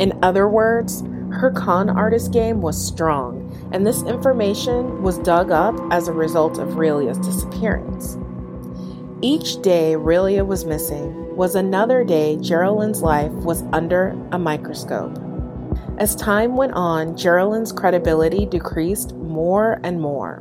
In 0.00 0.18
other 0.22 0.48
words, 0.48 1.02
her 1.32 1.52
con 1.54 1.90
artist 1.90 2.32
game 2.32 2.60
was 2.60 2.82
strong, 2.82 3.52
and 3.72 3.86
this 3.86 4.02
information 4.02 5.02
was 5.02 5.18
dug 5.18 5.50
up 5.50 5.78
as 5.90 6.08
a 6.08 6.12
result 6.12 6.58
of 6.58 6.76
Rilya's 6.76 7.18
disappearance. 7.18 8.16
Each 9.20 9.60
day 9.62 9.94
Rilya 9.94 10.46
was 10.46 10.64
missing 10.64 11.34
was 11.34 11.56
another 11.56 12.04
day 12.04 12.36
Geraldine's 12.36 13.02
life 13.02 13.32
was 13.32 13.64
under 13.72 14.16
a 14.30 14.38
microscope. 14.38 15.18
As 15.98 16.14
time 16.14 16.54
went 16.54 16.74
on, 16.74 17.16
Geraldine's 17.16 17.72
credibility 17.72 18.46
decreased 18.46 19.16
more 19.16 19.80
and 19.82 20.00
more. 20.00 20.40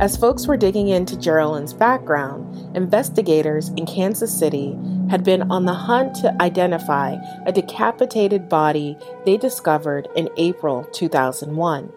As 0.00 0.16
folks 0.16 0.48
were 0.48 0.56
digging 0.56 0.88
into 0.88 1.16
Geraldine's 1.16 1.72
background, 1.72 2.76
investigators 2.76 3.68
in 3.76 3.86
Kansas 3.86 4.36
City 4.36 4.76
had 5.08 5.22
been 5.22 5.48
on 5.48 5.66
the 5.66 5.74
hunt 5.74 6.16
to 6.16 6.34
identify 6.42 7.16
a 7.46 7.52
decapitated 7.52 8.48
body 8.48 8.98
they 9.24 9.36
discovered 9.36 10.08
in 10.16 10.28
April 10.36 10.82
2001. 10.92 11.92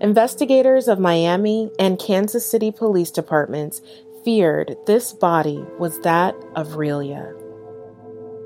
Investigators 0.00 0.88
of 0.88 0.98
Miami 0.98 1.70
and 1.78 1.98
Kansas 1.98 2.44
City 2.44 2.72
police 2.72 3.10
departments 3.10 3.82
feared 4.24 4.76
this 4.86 5.12
body 5.12 5.64
was 5.78 5.98
that 6.00 6.34
of 6.54 6.68
Rilya. 6.70 7.38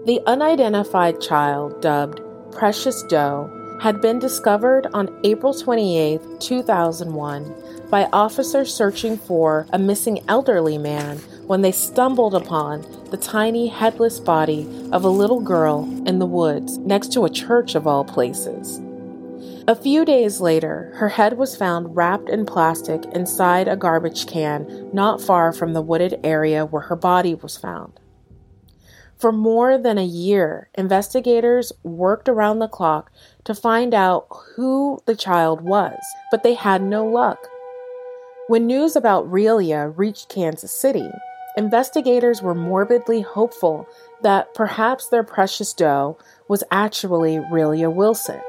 The 0.07 0.21
unidentified 0.27 1.21
child, 1.21 1.81
dubbed 1.81 2.21
Precious 2.53 3.03
Doe, 3.05 3.51
had 3.81 4.01
been 4.01 4.19
discovered 4.19 4.87
on 4.95 5.21
April 5.25 5.53
28, 5.53 6.21
2001, 6.41 7.55
by 7.91 8.05
officers 8.12 8.73
searching 8.73 9.17
for 9.17 9.67
a 9.73 9.79
missing 9.79 10.25
elderly 10.29 10.79
man 10.79 11.19
when 11.47 11.62
they 11.62 11.73
stumbled 11.73 12.35
upon 12.35 12.83
the 13.11 13.17
tiny 13.17 13.69
headless 13.69 14.19
body 14.19 14.67
of 14.93 15.05
a 15.05 15.09
little 15.09 15.41
girl 15.41 15.85
in 16.07 16.19
the 16.19 16.27
woods 16.27 16.79
next 16.79 17.12
to 17.12 17.25
a 17.25 17.31
church 17.31 17.75
of 17.75 17.87
all 17.87 18.05
places. 18.05 18.81
A 19.68 19.74
few 19.74 20.05
days 20.05 20.40
later, 20.40 20.92
her 20.94 21.09
head 21.09 21.37
was 21.37 21.57
found 21.57 21.96
wrapped 21.96 22.29
in 22.29 22.46
plastic 22.46 23.05
inside 23.07 23.66
a 23.66 23.74
garbage 23.74 24.29
can 24.29 24.88
not 24.92 25.20
far 25.20 25.52
from 25.52 25.72
the 25.72 25.83
wooded 25.83 26.20
area 26.22 26.64
where 26.64 26.83
her 26.83 26.94
body 26.94 27.35
was 27.35 27.57
found. 27.57 27.98
For 29.18 29.33
more 29.33 29.76
than 29.76 29.98
a 29.98 30.05
year, 30.05 30.70
investigators 30.74 31.72
worked 31.83 32.29
around 32.29 32.61
the 32.61 32.68
clock 32.68 33.11
to 33.42 33.57
find 33.57 33.92
out 33.92 34.29
who 34.55 35.00
the 35.05 35.16
child 35.16 35.62
was, 35.62 35.98
but 36.31 36.44
they 36.44 36.55
had 36.55 36.81
no 36.81 37.05
luck. 37.05 37.48
When 38.46 38.68
news 38.68 38.94
about 38.94 39.29
Rilya 39.29 39.94
reached 39.96 40.29
Kansas 40.29 40.70
City, 40.70 41.11
investigators 41.57 42.40
were 42.40 42.55
morbidly 42.55 43.22
hopeful 43.22 43.88
that 44.22 44.55
perhaps 44.55 45.09
their 45.09 45.24
precious 45.24 45.72
doe 45.72 46.18
was 46.46 46.62
actually 46.70 47.38
Rilya 47.38 47.92
Wilson. 47.92 48.40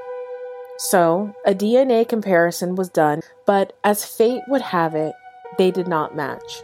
So, 0.78 1.34
a 1.44 1.56
DNA 1.56 2.08
comparison 2.08 2.76
was 2.76 2.90
done, 2.90 3.22
but 3.48 3.74
as 3.84 4.06
fate 4.06 4.44
would 4.48 4.62
have 4.62 4.94
it, 4.94 5.14
they 5.58 5.72
did 5.72 5.88
not 5.88 6.16
match. 6.16 6.64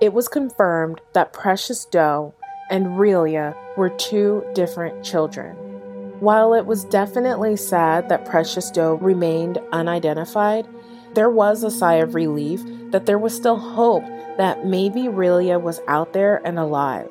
It 0.00 0.14
was 0.14 0.26
confirmed 0.26 1.00
that 1.12 1.34
Precious 1.34 1.84
Doe 1.84 2.34
and 2.70 2.98
Rilya 2.98 3.54
were 3.76 3.90
two 3.90 4.42
different 4.54 5.04
children. 5.04 5.54
While 6.20 6.54
it 6.54 6.64
was 6.64 6.84
definitely 6.86 7.56
sad 7.56 8.08
that 8.08 8.24
Precious 8.24 8.70
Doe 8.70 8.94
remained 8.94 9.58
unidentified, 9.70 10.66
there 11.14 11.28
was 11.28 11.62
a 11.62 11.70
sigh 11.70 11.96
of 11.96 12.14
relief 12.14 12.62
that 12.90 13.04
there 13.04 13.18
was 13.18 13.36
still 13.36 13.58
hope 13.58 14.04
that 14.38 14.64
maybe 14.64 15.02
Rilya 15.02 15.60
was 15.60 15.82
out 15.88 16.14
there 16.14 16.40
and 16.46 16.58
alive. 16.58 17.10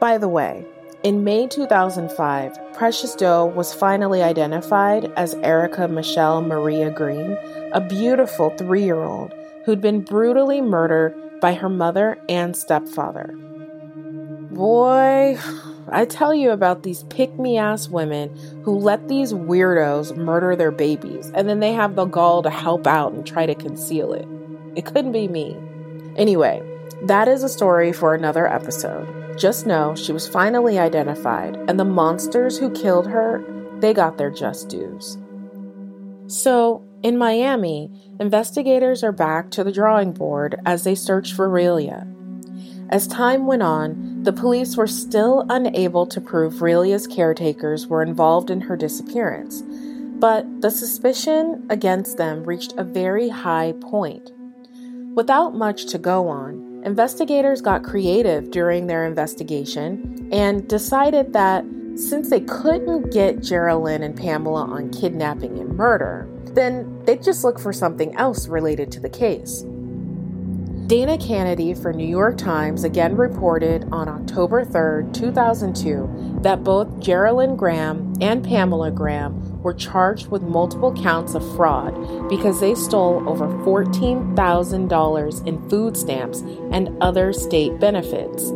By 0.00 0.18
the 0.18 0.28
way, 0.28 0.66
in 1.02 1.24
May 1.24 1.48
2005, 1.48 2.74
Precious 2.74 3.14
Doe 3.16 3.46
was 3.46 3.74
finally 3.74 4.22
identified 4.22 5.12
as 5.16 5.34
Erica 5.34 5.88
Michelle 5.88 6.40
Maria 6.42 6.90
Green, 6.90 7.36
a 7.72 7.80
beautiful 7.80 8.50
three 8.50 8.84
year 8.84 9.02
old 9.02 9.32
who'd 9.64 9.80
been 9.80 10.02
brutally 10.02 10.60
murdered 10.60 11.40
by 11.40 11.54
her 11.54 11.68
mother 11.68 12.18
and 12.28 12.56
stepfather. 12.56 13.34
Boy, 14.52 15.38
I 15.88 16.04
tell 16.04 16.32
you 16.32 16.52
about 16.52 16.84
these 16.84 17.02
pick 17.04 17.36
me 17.36 17.58
ass 17.58 17.88
women 17.88 18.34
who 18.62 18.78
let 18.78 19.08
these 19.08 19.32
weirdos 19.32 20.16
murder 20.16 20.54
their 20.54 20.70
babies 20.70 21.32
and 21.34 21.48
then 21.48 21.58
they 21.58 21.72
have 21.72 21.96
the 21.96 22.04
gall 22.04 22.42
to 22.44 22.50
help 22.50 22.86
out 22.86 23.12
and 23.12 23.26
try 23.26 23.46
to 23.46 23.56
conceal 23.56 24.12
it. 24.12 24.26
It 24.76 24.86
couldn't 24.86 25.12
be 25.12 25.26
me. 25.26 25.56
Anyway, 26.16 26.62
that 27.06 27.26
is 27.28 27.42
a 27.42 27.48
story 27.48 27.92
for 27.92 28.14
another 28.14 28.46
episode. 28.46 29.36
Just 29.36 29.66
know 29.66 29.94
she 29.94 30.12
was 30.12 30.28
finally 30.28 30.78
identified, 30.78 31.56
and 31.68 31.78
the 31.78 31.84
monsters 31.84 32.58
who 32.58 32.70
killed 32.70 33.06
her, 33.08 33.44
they 33.78 33.92
got 33.92 34.18
their 34.18 34.30
just 34.30 34.68
dues. 34.68 35.18
So, 36.28 36.84
in 37.02 37.18
Miami, 37.18 37.90
investigators 38.20 39.02
are 39.02 39.12
back 39.12 39.50
to 39.50 39.64
the 39.64 39.72
drawing 39.72 40.12
board 40.12 40.60
as 40.64 40.84
they 40.84 40.94
search 40.94 41.32
for 41.32 41.48
Rilya. 41.48 42.06
As 42.90 43.08
time 43.08 43.46
went 43.46 43.62
on, 43.62 44.22
the 44.22 44.32
police 44.32 44.76
were 44.76 44.86
still 44.86 45.44
unable 45.48 46.06
to 46.06 46.20
prove 46.20 46.60
Rilya's 46.62 47.06
caretakers 47.08 47.86
were 47.88 48.02
involved 48.02 48.50
in 48.50 48.60
her 48.60 48.76
disappearance, 48.76 49.62
but 50.20 50.46
the 50.60 50.70
suspicion 50.70 51.66
against 51.70 52.18
them 52.18 52.44
reached 52.44 52.74
a 52.76 52.84
very 52.84 53.28
high 53.28 53.72
point. 53.80 54.30
Without 55.14 55.54
much 55.54 55.86
to 55.86 55.98
go 55.98 56.28
on, 56.28 56.61
Investigators 56.84 57.60
got 57.60 57.84
creative 57.84 58.50
during 58.50 58.88
their 58.88 59.06
investigation 59.06 60.28
and 60.32 60.66
decided 60.68 61.32
that 61.32 61.64
since 61.94 62.28
they 62.28 62.40
couldn't 62.40 63.12
get 63.12 63.40
Geraldine 63.40 64.02
and 64.02 64.16
Pamela 64.16 64.64
on 64.64 64.90
kidnapping 64.90 65.58
and 65.60 65.76
murder, 65.76 66.28
then 66.54 67.00
they'd 67.04 67.22
just 67.22 67.44
look 67.44 67.60
for 67.60 67.72
something 67.72 68.16
else 68.16 68.48
related 68.48 68.90
to 68.92 69.00
the 69.00 69.08
case. 69.08 69.64
Dana 70.88 71.16
Canedy 71.16 71.80
for 71.80 71.92
New 71.92 72.06
York 72.06 72.36
Times 72.36 72.82
again 72.82 73.16
reported 73.16 73.88
on 73.92 74.08
October 74.08 74.64
3, 74.64 75.12
2002, 75.12 76.40
that 76.42 76.64
both 76.64 76.98
Geraldine 76.98 77.54
Graham 77.54 78.12
and 78.20 78.44
Pamela 78.44 78.90
Graham 78.90 79.51
were 79.62 79.74
charged 79.74 80.28
with 80.28 80.42
multiple 80.42 80.92
counts 80.92 81.34
of 81.34 81.56
fraud 81.56 82.28
because 82.28 82.60
they 82.60 82.74
stole 82.74 83.28
over 83.28 83.46
$14,000 83.64 85.46
in 85.46 85.68
food 85.68 85.96
stamps 85.96 86.40
and 86.70 86.96
other 87.02 87.32
state 87.32 87.78
benefits. 87.78 88.52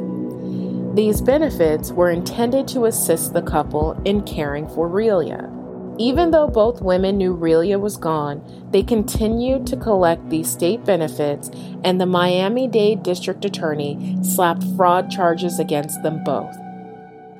These 0.95 1.21
benefits 1.21 1.93
were 1.93 2.11
intended 2.11 2.67
to 2.69 2.87
assist 2.87 3.35
the 3.35 3.43
couple 3.43 4.01
in 4.05 4.23
caring 4.23 4.67
for 4.69 4.89
Rilya. 4.89 5.53
Even 5.99 6.31
though 6.31 6.49
both 6.49 6.83
women 6.83 7.17
knew 7.17 7.35
Rilya 7.35 7.81
was 7.81 7.97
gone, 7.97 8.43
they 8.71 8.83
continued 8.83 9.67
to 9.67 9.77
collect 9.77 10.29
these 10.29 10.51
state 10.51 10.85
benefits, 10.85 11.51
and 11.85 12.01
the 12.01 12.07
Miami 12.07 12.69
Dade 12.69 13.03
District 13.03 13.45
Attorney 13.45 14.19
slapped 14.23 14.65
fraud 14.77 15.11
charges 15.11 15.59
against 15.59 16.03
them 16.03 16.23
both. 16.25 16.55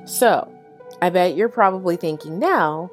So, 0.05 0.51
I 1.01 1.11
bet 1.11 1.35
you're 1.35 1.49
probably 1.49 1.97
thinking 1.97 2.39
now, 2.39 2.89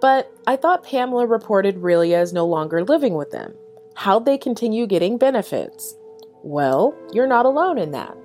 but 0.00 0.32
I 0.46 0.56
thought 0.56 0.84
Pamela 0.84 1.26
reported 1.26 1.76
Rilya 1.76 2.22
is 2.22 2.32
no 2.32 2.46
longer 2.46 2.84
living 2.84 3.14
with 3.14 3.30
them. 3.30 3.54
How'd 3.94 4.24
they 4.24 4.38
continue 4.38 4.86
getting 4.86 5.18
benefits? 5.18 5.96
Well, 6.42 6.94
you're 7.12 7.26
not 7.26 7.46
alone 7.46 7.78
in 7.78 7.90
that. 7.92 8.16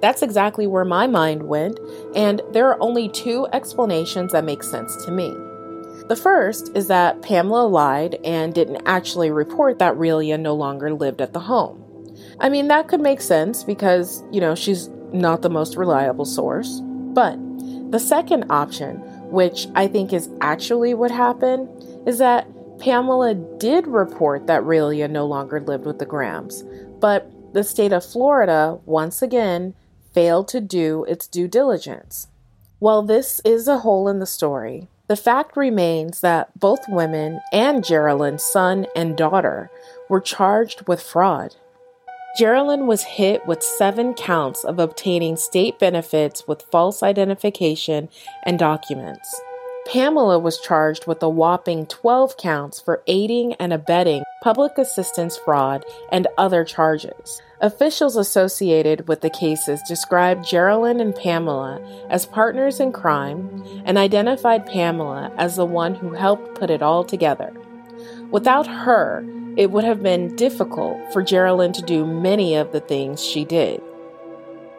That's 0.00 0.22
exactly 0.22 0.66
where 0.66 0.84
my 0.84 1.06
mind 1.06 1.44
went, 1.44 1.78
and 2.14 2.42
there 2.52 2.68
are 2.68 2.82
only 2.82 3.08
two 3.08 3.46
explanations 3.52 4.32
that 4.32 4.44
make 4.44 4.62
sense 4.62 5.04
to 5.04 5.10
me. 5.10 5.34
The 6.08 6.20
first 6.20 6.76
is 6.76 6.88
that 6.88 7.22
Pamela 7.22 7.66
lied 7.66 8.18
and 8.24 8.52
didn't 8.52 8.82
actually 8.86 9.30
report 9.30 9.78
that 9.78 9.94
Rilya 9.94 10.38
no 10.38 10.54
longer 10.54 10.92
lived 10.92 11.20
at 11.20 11.32
the 11.32 11.40
home. 11.40 11.82
I 12.40 12.48
mean, 12.48 12.68
that 12.68 12.88
could 12.88 13.00
make 13.00 13.20
sense 13.20 13.64
because, 13.64 14.22
you 14.30 14.40
know, 14.40 14.54
she's 14.54 14.88
not 15.12 15.42
the 15.42 15.50
most 15.50 15.76
reliable 15.76 16.24
source. 16.24 16.80
But 16.82 17.36
the 17.90 18.00
second 18.00 18.46
option, 18.50 19.02
which 19.32 19.66
I 19.74 19.88
think 19.88 20.12
is 20.12 20.28
actually 20.40 20.94
what 20.94 21.10
happened, 21.10 21.68
is 22.06 22.18
that 22.18 22.46
Pamela 22.78 23.34
did 23.34 23.86
report 23.86 24.46
that 24.46 24.62
Rilya 24.62 25.10
no 25.10 25.26
longer 25.26 25.60
lived 25.60 25.86
with 25.86 25.98
the 25.98 26.06
Grahams, 26.06 26.62
but 27.00 27.30
the 27.52 27.64
state 27.64 27.92
of 27.92 28.04
Florida, 28.04 28.78
once 28.84 29.22
again, 29.22 29.74
failed 30.12 30.48
to 30.48 30.60
do 30.60 31.04
its 31.08 31.26
due 31.26 31.48
diligence. 31.48 32.28
While 32.78 33.02
this 33.02 33.40
is 33.44 33.68
a 33.68 33.78
hole 33.78 34.08
in 34.08 34.18
the 34.18 34.26
story, 34.26 34.88
the 35.06 35.16
fact 35.16 35.56
remains 35.56 36.20
that 36.20 36.58
both 36.58 36.88
women 36.88 37.40
and 37.52 37.84
Geralyn's 37.84 38.42
son 38.42 38.86
and 38.96 39.16
daughter 39.16 39.70
were 40.08 40.20
charged 40.20 40.86
with 40.88 41.02
fraud. 41.02 41.56
Geralyn 42.38 42.86
was 42.86 43.02
hit 43.02 43.46
with 43.46 43.62
seven 43.62 44.14
counts 44.14 44.64
of 44.64 44.78
obtaining 44.78 45.36
state 45.36 45.78
benefits 45.78 46.48
with 46.48 46.62
false 46.62 47.02
identification 47.02 48.08
and 48.44 48.58
documents. 48.58 49.38
Pamela 49.86 50.38
was 50.38 50.58
charged 50.58 51.06
with 51.06 51.22
a 51.22 51.28
whopping 51.28 51.84
12 51.84 52.38
counts 52.38 52.80
for 52.80 53.02
aiding 53.06 53.52
and 53.54 53.70
abetting 53.70 54.22
public 54.42 54.78
assistance 54.78 55.36
fraud 55.36 55.84
and 56.10 56.26
other 56.38 56.64
charges. 56.64 57.42
Officials 57.60 58.16
associated 58.16 59.08
with 59.08 59.20
the 59.20 59.28
cases 59.28 59.82
described 59.86 60.46
Geralyn 60.46 61.02
and 61.02 61.14
Pamela 61.14 61.82
as 62.08 62.24
partners 62.24 62.80
in 62.80 62.92
crime 62.92 63.62
and 63.84 63.98
identified 63.98 64.64
Pamela 64.64 65.30
as 65.36 65.56
the 65.56 65.66
one 65.66 65.94
who 65.96 66.14
helped 66.14 66.54
put 66.54 66.70
it 66.70 66.80
all 66.80 67.04
together. 67.04 67.52
Without 68.32 68.66
her, 68.66 69.24
it 69.58 69.70
would 69.70 69.84
have 69.84 70.02
been 70.02 70.34
difficult 70.36 70.96
for 71.12 71.22
Geralyn 71.22 71.74
to 71.74 71.82
do 71.82 72.06
many 72.06 72.54
of 72.54 72.72
the 72.72 72.80
things 72.80 73.22
she 73.22 73.44
did. 73.44 73.82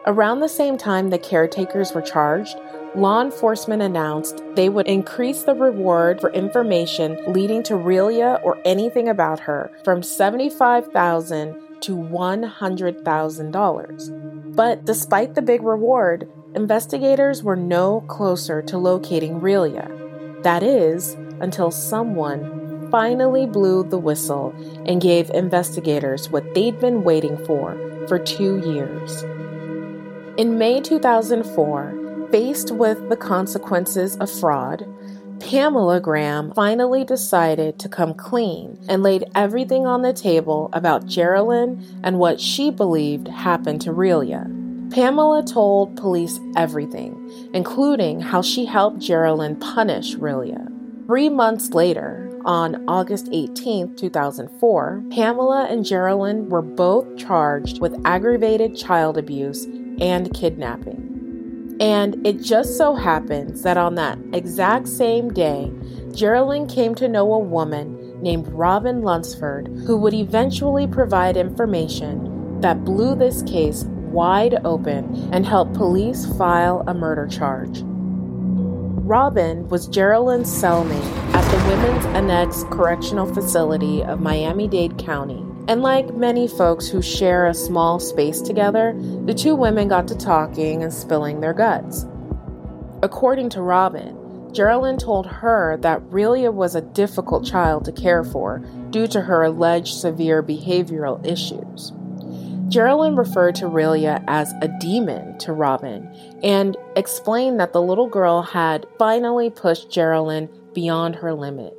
Around 0.06 0.40
the 0.40 0.48
same 0.48 0.76
time 0.76 1.10
the 1.10 1.18
caretakers 1.18 1.94
were 1.94 2.02
charged, 2.02 2.56
law 2.96 3.22
enforcement 3.22 3.80
announced 3.80 4.42
they 4.56 4.68
would 4.68 4.88
increase 4.88 5.44
the 5.44 5.54
reward 5.54 6.20
for 6.20 6.32
information 6.32 7.16
leading 7.32 7.62
to 7.62 7.74
Rilya 7.74 8.44
or 8.44 8.58
anything 8.64 9.08
about 9.08 9.38
her 9.40 9.70
from 9.84 10.02
75,000 10.02 11.54
to 11.82 11.96
$100,000. 11.96 14.56
But 14.56 14.84
despite 14.84 15.34
the 15.34 15.42
big 15.42 15.62
reward, 15.62 16.28
investigators 16.54 17.44
were 17.44 17.56
no 17.56 18.00
closer 18.08 18.62
to 18.62 18.78
locating 18.78 19.40
Rilya. 19.40 20.42
That 20.42 20.64
is, 20.64 21.16
until 21.40 21.70
someone 21.70 22.63
finally 22.94 23.44
blew 23.44 23.82
the 23.82 23.98
whistle 23.98 24.54
and 24.86 25.00
gave 25.00 25.28
investigators 25.30 26.30
what 26.30 26.54
they'd 26.54 26.78
been 26.78 27.02
waiting 27.02 27.36
for 27.44 27.76
for 28.06 28.20
two 28.20 28.60
years. 28.60 29.24
In 30.36 30.58
May 30.58 30.80
2004, 30.80 32.04
Faced 32.34 32.72
with 32.72 33.08
the 33.10 33.16
consequences 33.16 34.16
of 34.16 34.28
fraud, 34.28 34.84
Pamela 35.38 36.00
Graham 36.00 36.52
finally 36.52 37.04
decided 37.04 37.78
to 37.78 37.88
come 37.88 38.12
clean 38.12 38.76
and 38.88 39.04
laid 39.04 39.24
everything 39.36 39.86
on 39.86 40.02
the 40.02 40.12
table 40.12 40.68
about 40.72 41.06
Geralyn 41.06 41.84
and 42.02 42.18
what 42.18 42.40
she 42.40 42.72
believed 42.72 43.28
happened 43.28 43.82
to 43.82 43.92
Rilya. 43.92 44.92
Pamela 44.92 45.44
told 45.44 45.96
police 45.96 46.40
everything, 46.56 47.14
including 47.54 48.20
how 48.20 48.42
she 48.42 48.64
helped 48.64 48.98
Geralyn 48.98 49.60
punish 49.60 50.16
Rilya. 50.16 50.72
Three 51.06 51.28
months 51.28 51.70
later, 51.70 52.33
on 52.44 52.84
August 52.88 53.28
18, 53.32 53.96
2004, 53.96 55.04
Pamela 55.10 55.66
and 55.70 55.84
Geralyn 55.84 56.48
were 56.48 56.62
both 56.62 57.16
charged 57.16 57.80
with 57.80 58.00
aggravated 58.04 58.76
child 58.76 59.16
abuse 59.16 59.64
and 60.00 60.32
kidnapping. 60.34 61.76
And 61.80 62.24
it 62.26 62.40
just 62.40 62.76
so 62.76 62.94
happens 62.94 63.62
that 63.62 63.76
on 63.76 63.96
that 63.96 64.18
exact 64.32 64.88
same 64.88 65.32
day, 65.32 65.70
Geralyn 66.10 66.72
came 66.72 66.94
to 66.96 67.08
know 67.08 67.32
a 67.32 67.38
woman 67.38 68.22
named 68.22 68.46
Robin 68.48 69.02
Lunsford 69.02 69.68
who 69.86 69.96
would 69.96 70.14
eventually 70.14 70.86
provide 70.86 71.36
information 71.36 72.60
that 72.60 72.84
blew 72.84 73.14
this 73.14 73.42
case 73.42 73.84
wide 73.84 74.60
open 74.64 75.28
and 75.32 75.44
helped 75.44 75.74
police 75.74 76.24
file 76.36 76.84
a 76.86 76.94
murder 76.94 77.26
charge. 77.26 77.82
Robin 79.04 79.68
was 79.68 79.86
Geralyn's 79.86 80.50
cellmate 80.50 81.34
at 81.34 81.50
the 81.50 81.68
Women's 81.68 82.06
Annex 82.06 82.64
Correctional 82.70 83.32
Facility 83.34 84.02
of 84.02 84.18
Miami 84.18 84.66
Dade 84.66 84.96
County 84.96 85.44
and 85.68 85.82
like 85.82 86.14
many 86.14 86.48
folks 86.48 86.88
who 86.88 87.02
share 87.02 87.46
a 87.46 87.52
small 87.52 88.00
space 88.00 88.40
together, 88.40 88.94
the 89.26 89.34
two 89.34 89.54
women 89.54 89.88
got 89.88 90.08
to 90.08 90.16
talking 90.16 90.82
and 90.82 90.92
spilling 90.92 91.40
their 91.40 91.52
guts. 91.52 92.06
According 93.02 93.50
to 93.50 93.60
Robin, 93.60 94.16
Geralyn 94.52 94.98
told 94.98 95.26
her 95.26 95.76
that 95.82 96.00
Rilya 96.04 96.52
was 96.52 96.74
a 96.74 96.80
difficult 96.80 97.44
child 97.44 97.84
to 97.84 97.92
care 97.92 98.24
for 98.24 98.60
due 98.88 99.06
to 99.08 99.20
her 99.20 99.42
alleged 99.42 99.94
severe 99.94 100.42
behavioral 100.42 101.22
issues. 101.26 101.92
Geralyn 102.74 103.16
referred 103.16 103.54
to 103.56 103.66
Rilya 103.66 104.24
as 104.26 104.52
a 104.60 104.66
demon 104.66 105.38
to 105.38 105.52
Robin 105.52 106.12
and 106.42 106.76
explained 106.96 107.60
that 107.60 107.72
the 107.72 107.80
little 107.80 108.08
girl 108.08 108.42
had 108.42 108.84
finally 108.98 109.48
pushed 109.48 109.90
Geralyn 109.90 110.48
beyond 110.72 111.14
her 111.14 111.32
limit. 111.32 111.78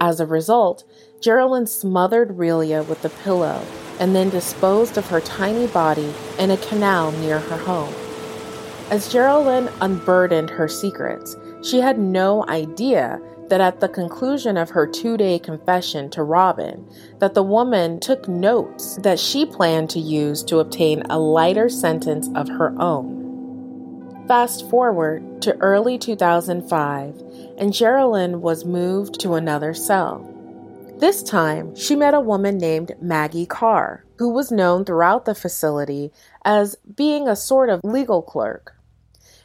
As 0.00 0.18
a 0.18 0.26
result, 0.26 0.82
Geralyn 1.20 1.68
smothered 1.68 2.30
Rilya 2.30 2.84
with 2.88 3.04
a 3.04 3.10
pillow 3.10 3.64
and 4.00 4.12
then 4.12 4.28
disposed 4.28 4.98
of 4.98 5.06
her 5.06 5.20
tiny 5.20 5.68
body 5.68 6.12
in 6.36 6.50
a 6.50 6.56
canal 6.56 7.12
near 7.12 7.38
her 7.38 7.58
home. 7.58 7.94
As 8.90 9.08
Geralyn 9.08 9.72
unburdened 9.80 10.50
her 10.50 10.66
secrets, 10.66 11.36
she 11.62 11.78
had 11.78 12.00
no 12.00 12.44
idea 12.48 13.20
that 13.52 13.60
at 13.60 13.80
the 13.80 13.88
conclusion 13.90 14.56
of 14.56 14.70
her 14.70 14.86
two-day 14.86 15.38
confession 15.38 16.08
to 16.08 16.22
Robin, 16.22 16.88
that 17.18 17.34
the 17.34 17.42
woman 17.42 18.00
took 18.00 18.26
notes 18.26 18.96
that 19.02 19.18
she 19.18 19.44
planned 19.44 19.90
to 19.90 19.98
use 19.98 20.42
to 20.42 20.58
obtain 20.58 21.02
a 21.10 21.18
lighter 21.18 21.68
sentence 21.68 22.30
of 22.34 22.48
her 22.48 22.74
own. 22.80 24.24
Fast 24.26 24.70
forward 24.70 25.42
to 25.42 25.54
early 25.58 25.98
2005, 25.98 27.18
and 27.58 27.74
Geralyn 27.74 28.40
was 28.40 28.64
moved 28.64 29.20
to 29.20 29.34
another 29.34 29.74
cell. 29.74 30.26
This 30.96 31.22
time, 31.22 31.76
she 31.76 31.94
met 31.94 32.14
a 32.14 32.20
woman 32.20 32.56
named 32.56 32.96
Maggie 33.02 33.44
Carr, 33.44 34.06
who 34.16 34.30
was 34.30 34.50
known 34.50 34.86
throughout 34.86 35.26
the 35.26 35.34
facility 35.34 36.10
as 36.42 36.76
being 36.96 37.28
a 37.28 37.36
sort 37.36 37.68
of 37.68 37.84
legal 37.84 38.22
clerk. 38.22 38.78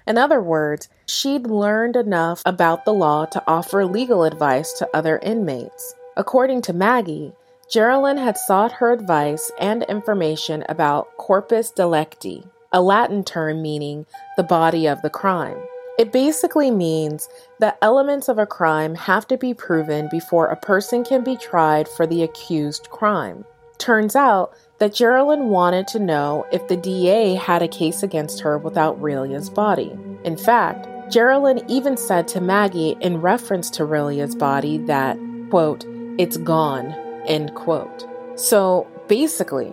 In 0.07 0.17
other 0.17 0.41
words, 0.41 0.87
she'd 1.07 1.47
learned 1.47 1.95
enough 1.95 2.41
about 2.45 2.85
the 2.85 2.93
law 2.93 3.25
to 3.25 3.43
offer 3.47 3.85
legal 3.85 4.23
advice 4.23 4.73
to 4.73 4.89
other 4.93 5.17
inmates. 5.19 5.95
According 6.15 6.61
to 6.63 6.73
Maggie, 6.73 7.33
Geralyn 7.69 8.17
had 8.17 8.37
sought 8.37 8.73
her 8.73 8.91
advice 8.91 9.51
and 9.59 9.83
information 9.83 10.63
about 10.69 11.15
corpus 11.17 11.71
delicti, 11.71 12.45
a 12.71 12.81
Latin 12.81 13.23
term 13.23 13.61
meaning 13.61 14.05
the 14.35 14.43
body 14.43 14.87
of 14.87 15.01
the 15.01 15.09
crime. 15.09 15.57
It 15.97 16.11
basically 16.11 16.71
means 16.71 17.27
that 17.59 17.77
elements 17.81 18.29
of 18.29 18.37
a 18.37 18.45
crime 18.45 18.95
have 18.95 19.27
to 19.29 19.37
be 19.37 19.53
proven 19.53 20.07
before 20.11 20.47
a 20.47 20.55
person 20.55 21.03
can 21.03 21.23
be 21.23 21.35
tried 21.35 21.87
for 21.87 22.05
the 22.05 22.21
accused 22.23 22.89
crime. 22.89 23.45
Turns 23.77 24.15
out 24.15 24.53
that 24.79 24.91
Geralyn 24.91 25.47
wanted 25.47 25.87
to 25.89 25.99
know 25.99 26.45
if 26.51 26.67
the 26.67 26.77
DA 26.77 27.35
had 27.35 27.61
a 27.61 27.67
case 27.67 28.03
against 28.03 28.41
her 28.41 28.57
without 28.57 29.01
Rilya's 29.01 29.49
body. 29.49 29.97
In 30.23 30.37
fact, 30.37 30.87
Geralyn 31.09 31.63
even 31.69 31.95
said 31.95 32.27
to 32.29 32.41
Maggie 32.41 32.97
in 32.99 33.21
reference 33.21 33.69
to 33.71 33.85
Rilya's 33.85 34.35
body 34.35 34.77
that, 34.79 35.17
quote, 35.49 35.85
it's 36.17 36.35
gone, 36.37 36.91
end 37.25 37.55
quote. 37.55 38.05
So 38.35 38.87
basically, 39.07 39.71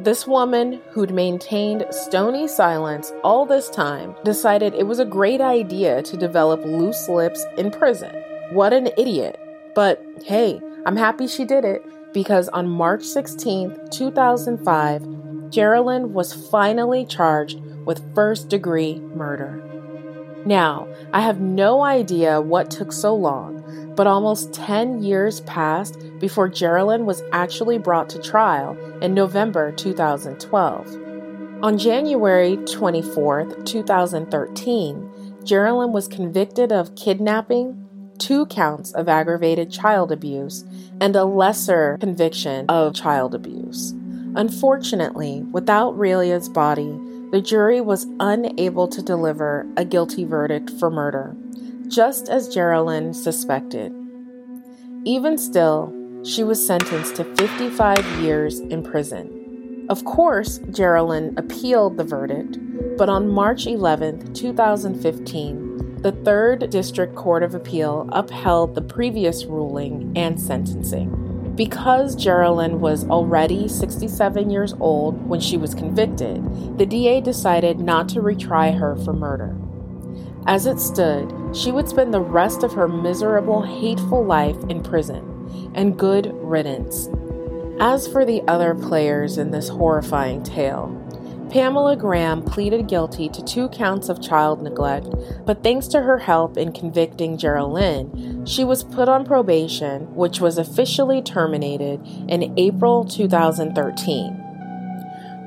this 0.00 0.26
woman, 0.26 0.80
who'd 0.90 1.12
maintained 1.12 1.86
stony 1.90 2.48
silence 2.48 3.12
all 3.22 3.46
this 3.46 3.70
time, 3.70 4.16
decided 4.24 4.74
it 4.74 4.86
was 4.86 4.98
a 4.98 5.04
great 5.04 5.40
idea 5.40 6.02
to 6.02 6.16
develop 6.16 6.64
loose 6.64 7.08
lips 7.08 7.44
in 7.56 7.70
prison. 7.70 8.14
What 8.50 8.72
an 8.72 8.88
idiot. 8.98 9.38
But 9.76 10.04
hey, 10.24 10.60
I'm 10.86 10.96
happy 10.96 11.28
she 11.28 11.44
did 11.44 11.64
it 11.64 11.84
because 12.12 12.48
on 12.48 12.68
March 12.68 13.04
16, 13.04 13.90
2005, 13.90 15.02
Geralyn 15.50 16.08
was 16.08 16.50
finally 16.50 17.06
charged 17.06 17.60
with 17.84 18.14
first 18.14 18.48
degree 18.48 18.98
murder. 19.14 19.62
Now, 20.48 20.88
I 21.12 21.20
have 21.20 21.42
no 21.42 21.82
idea 21.82 22.40
what 22.40 22.70
took 22.70 22.90
so 22.90 23.14
long, 23.14 23.92
but 23.94 24.06
almost 24.06 24.54
10 24.54 25.02
years 25.02 25.40
passed 25.40 25.98
before 26.18 26.48
Geraldine 26.48 27.04
was 27.04 27.22
actually 27.32 27.76
brought 27.76 28.08
to 28.08 28.18
trial 28.18 28.74
in 29.02 29.12
November 29.12 29.72
2012. 29.72 30.96
On 31.62 31.76
January 31.76 32.56
24, 32.64 33.56
2013, 33.66 35.36
Geraldine 35.44 35.92
was 35.92 36.08
convicted 36.08 36.72
of 36.72 36.96
kidnapping, 36.96 37.86
two 38.16 38.46
counts 38.46 38.92
of 38.92 39.06
aggravated 39.06 39.70
child 39.70 40.10
abuse, 40.10 40.64
and 40.98 41.14
a 41.14 41.26
lesser 41.26 41.98
conviction 42.00 42.64
of 42.70 42.94
child 42.94 43.34
abuse. 43.34 43.92
Unfortunately, 44.34 45.42
without 45.52 45.98
Rilya's 45.98 46.48
body, 46.48 46.98
the 47.30 47.42
jury 47.42 47.80
was 47.80 48.06
unable 48.20 48.88
to 48.88 49.02
deliver 49.02 49.66
a 49.76 49.84
guilty 49.84 50.24
verdict 50.24 50.70
for 50.78 50.90
murder, 50.90 51.36
just 51.88 52.28
as 52.28 52.48
Geraldine 52.48 53.12
suspected. 53.12 53.92
Even 55.04 55.36
still, 55.36 55.94
she 56.24 56.42
was 56.42 56.64
sentenced 56.64 57.16
to 57.16 57.24
55 57.36 58.04
years 58.20 58.60
in 58.60 58.82
prison. 58.82 59.86
Of 59.88 60.04
course, 60.04 60.58
Geraldine 60.70 61.34
appealed 61.36 61.96
the 61.96 62.04
verdict, 62.04 62.58
but 62.96 63.08
on 63.08 63.28
March 63.28 63.66
11, 63.66 64.34
2015, 64.34 66.02
the 66.02 66.12
3rd 66.12 66.70
District 66.70 67.14
Court 67.14 67.42
of 67.42 67.54
Appeal 67.54 68.08
upheld 68.12 68.74
the 68.74 68.82
previous 68.82 69.44
ruling 69.44 70.12
and 70.16 70.40
sentencing. 70.40 71.27
Because 71.58 72.14
Geraldine 72.14 72.78
was 72.78 73.04
already 73.08 73.66
67 73.66 74.48
years 74.48 74.74
old 74.78 75.28
when 75.28 75.40
she 75.40 75.56
was 75.56 75.74
convicted, 75.74 76.78
the 76.78 76.86
DA 76.86 77.20
decided 77.20 77.80
not 77.80 78.08
to 78.10 78.20
retry 78.20 78.78
her 78.78 78.94
for 78.94 79.12
murder. 79.12 79.56
As 80.46 80.66
it 80.66 80.78
stood, 80.78 81.34
she 81.52 81.72
would 81.72 81.88
spend 81.88 82.14
the 82.14 82.20
rest 82.20 82.62
of 82.62 82.74
her 82.74 82.86
miserable, 82.86 83.62
hateful 83.62 84.24
life 84.24 84.56
in 84.68 84.84
prison, 84.84 85.72
and 85.74 85.98
good 85.98 86.30
riddance. 86.34 87.08
As 87.80 88.06
for 88.06 88.24
the 88.24 88.42
other 88.46 88.76
players 88.76 89.36
in 89.36 89.50
this 89.50 89.68
horrifying 89.68 90.44
tale, 90.44 90.94
Pamela 91.50 91.96
Graham 91.96 92.42
pleaded 92.42 92.88
guilty 92.88 93.28
to 93.30 93.42
two 93.42 93.70
counts 93.70 94.10
of 94.10 94.20
child 94.20 94.62
neglect, 94.62 95.08
but 95.46 95.62
thanks 95.62 95.86
to 95.88 96.02
her 96.02 96.18
help 96.18 96.58
in 96.58 96.72
convicting 96.72 97.38
Geraldine, 97.38 98.44
she 98.44 98.64
was 98.64 98.84
put 98.84 99.08
on 99.08 99.24
probation, 99.24 100.14
which 100.14 100.40
was 100.40 100.58
officially 100.58 101.22
terminated 101.22 102.06
in 102.28 102.52
April 102.58 103.02
2013. 103.04 104.44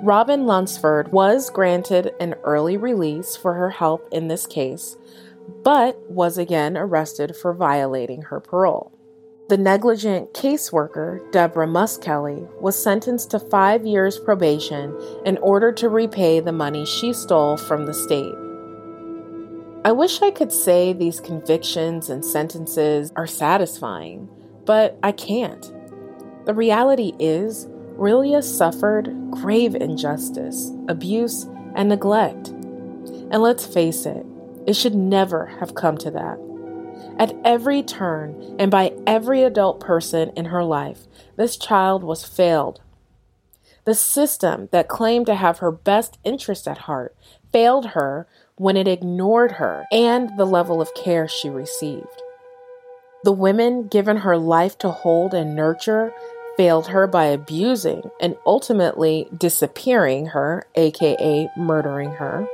Robin 0.02 0.48
Lunsford 0.48 1.12
was 1.12 1.52
granted 1.52 2.12
an 2.20 2.34
early 2.44 2.78
release 2.78 3.36
for 3.36 3.54
her 3.54 3.70
help 3.70 4.10
in 4.12 4.28
this 4.28 4.48
case, 4.48 4.98
but 5.64 6.00
was 6.10 6.40
again 6.40 6.76
arrested 6.76 7.36
for 7.36 7.54
violating 7.54 8.24
her 8.24 8.40
parole. 8.40 8.92
The 9.52 9.58
negligent 9.58 10.34
caseworker, 10.34 11.30
Deborah 11.34 11.68
Muskelly, 11.68 12.50
was 12.62 12.82
sentenced 12.82 13.32
to 13.32 13.40
five 13.40 13.86
years 13.86 14.18
probation 14.18 14.98
in 15.26 15.38
order 15.40 15.74
to 15.74 15.90
repay 15.90 16.40
the 16.40 16.54
money 16.54 16.86
she 16.86 17.12
stole 17.12 17.58
from 17.58 17.86
the 17.86 17.94
state. 17.94 18.34
I 19.84 19.92
wish 19.92 20.22
I 20.22 20.32
could 20.32 20.54
say 20.54 20.94
these 20.94 21.20
convictions 21.20 22.10
and 22.10 22.24
sentences 22.24 23.12
are 23.18 23.28
satisfying, 23.28 24.30
but 24.64 24.98
I 25.04 25.12
can't. 25.12 25.70
The 26.46 26.54
reality 26.54 27.12
is, 27.20 27.68
Rilya 27.98 28.46
suffered 28.46 29.14
grave 29.32 29.76
injustice, 29.76 30.72
abuse, 30.88 31.44
and 31.76 31.90
neglect. 31.90 32.48
And 32.48 33.42
let's 33.42 33.66
face 33.66 34.06
it, 34.06 34.26
it 34.66 34.78
should 34.78 34.96
never 34.96 35.48
have 35.60 35.76
come 35.76 35.98
to 35.98 36.12
that. 36.12 36.51
At 37.22 37.36
every 37.46 37.84
turn 37.84 38.56
and 38.58 38.72
by 38.72 38.94
every 39.06 39.44
adult 39.44 39.80
person 39.80 40.32
in 40.36 40.46
her 40.46 40.64
life, 40.64 41.02
this 41.36 41.56
child 41.56 42.04
was 42.04 42.26
failed. 42.26 42.82
The 43.86 43.94
system 43.94 44.70
that 44.72 44.88
claimed 44.88 45.28
to 45.28 45.36
have 45.36 45.60
her 45.60 45.72
best 45.72 46.18
interest 46.24 46.68
at 46.68 46.80
heart 46.90 47.16
failed 47.54 47.90
her 47.90 48.28
when 48.56 48.76
it 48.76 48.88
ignored 48.88 49.54
her 49.54 49.86
and 49.92 50.36
the 50.36 50.46
level 50.46 50.82
of 50.82 50.96
care 50.96 51.28
she 51.28 51.48
received. 51.48 52.24
The 53.24 53.32
women 53.32 53.88
given 53.88 54.18
her 54.18 54.36
life 54.36 54.80
to 54.80 54.90
hold 54.90 55.36
and 55.36 55.56
nurture 55.56 56.12
failed 56.58 56.88
her 56.88 57.06
by 57.06 57.26
abusing 57.26 58.10
and 58.20 58.36
ultimately 58.48 59.28
disappearing 59.38 60.26
her, 60.28 60.66
aka 60.74 61.52
murdering 61.56 62.14
her. 62.14 62.48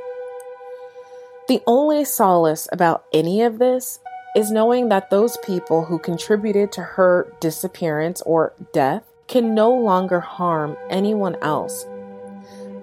The 1.48 1.62
only 1.66 2.04
solace 2.04 2.68
about 2.70 3.06
any 3.14 3.40
of 3.40 3.58
this 3.58 4.00
is 4.38 4.52
knowing 4.52 4.88
that 4.88 5.10
those 5.10 5.36
people 5.38 5.86
who 5.86 5.98
contributed 5.98 6.70
to 6.70 6.80
her 6.80 7.26
disappearance 7.40 8.22
or 8.22 8.52
death 8.72 9.02
can 9.26 9.52
no 9.52 9.68
longer 9.68 10.20
harm 10.20 10.76
anyone 10.88 11.34
else. 11.42 11.84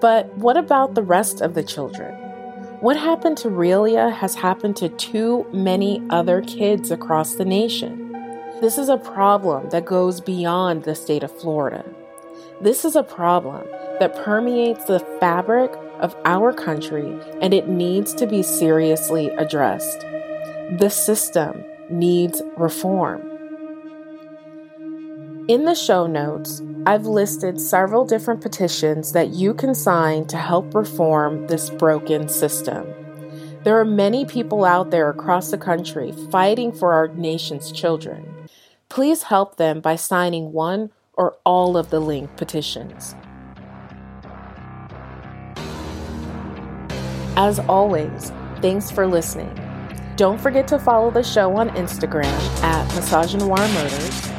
But 0.01 0.27
what 0.35 0.57
about 0.57 0.95
the 0.95 1.01
rest 1.01 1.39
of 1.39 1.53
the 1.53 1.63
children? 1.63 2.13
What 2.81 2.97
happened 2.97 3.37
to 3.37 3.47
Rilya 3.47 4.11
has 4.11 4.35
happened 4.35 4.75
to 4.77 4.89
too 4.89 5.47
many 5.53 6.03
other 6.09 6.41
kids 6.41 6.91
across 6.91 7.35
the 7.35 7.45
nation. 7.45 8.11
This 8.59 8.77
is 8.77 8.89
a 8.89 8.97
problem 8.97 9.69
that 9.69 9.85
goes 9.85 10.19
beyond 10.19 10.83
the 10.83 10.93
state 10.93 11.23
of 11.23 11.39
Florida. 11.39 11.85
This 12.59 12.83
is 12.83 12.97
a 12.97 13.03
problem 13.03 13.65
that 14.01 14.21
permeates 14.25 14.83
the 14.83 14.99
fabric 15.21 15.71
of 16.01 16.17
our 16.25 16.51
country 16.51 17.17
and 17.41 17.53
it 17.53 17.69
needs 17.69 18.13
to 18.15 18.27
be 18.27 18.43
seriously 18.43 19.29
addressed. 19.29 20.05
The 20.71 20.89
system 20.89 21.63
needs 21.91 22.41
reform. 22.57 23.21
In 25.47 25.65
the 25.65 25.75
show 25.75 26.07
notes, 26.07 26.63
I've 26.87 27.05
listed 27.05 27.61
several 27.61 28.03
different 28.03 28.41
petitions 28.41 29.11
that 29.11 29.29
you 29.29 29.53
can 29.53 29.75
sign 29.75 30.25
to 30.25 30.37
help 30.37 30.73
reform 30.73 31.45
this 31.45 31.69
broken 31.69 32.27
system. 32.27 32.87
There 33.63 33.79
are 33.79 33.85
many 33.85 34.25
people 34.25 34.65
out 34.65 34.89
there 34.89 35.07
across 35.07 35.51
the 35.51 35.59
country 35.59 36.11
fighting 36.31 36.71
for 36.71 36.93
our 36.93 37.09
nation's 37.09 37.71
children. 37.71 38.25
Please 38.89 39.21
help 39.21 39.57
them 39.57 39.81
by 39.81 39.95
signing 39.95 40.51
one 40.51 40.89
or 41.13 41.37
all 41.45 41.77
of 41.77 41.91
the 41.91 41.99
linked 41.99 42.37
petitions. 42.37 43.13
As 47.37 47.59
always, 47.59 48.31
thanks 48.61 48.89
for 48.89 49.05
listening. 49.05 49.64
Don't 50.15 50.39
forget 50.39 50.65
to 50.69 50.79
follow 50.79 51.11
the 51.11 51.23
show 51.23 51.57
on 51.57 51.69
Instagram 51.71 52.23
at 52.63 52.87
Misogynoir 52.91 53.67
Murders. 53.73 54.31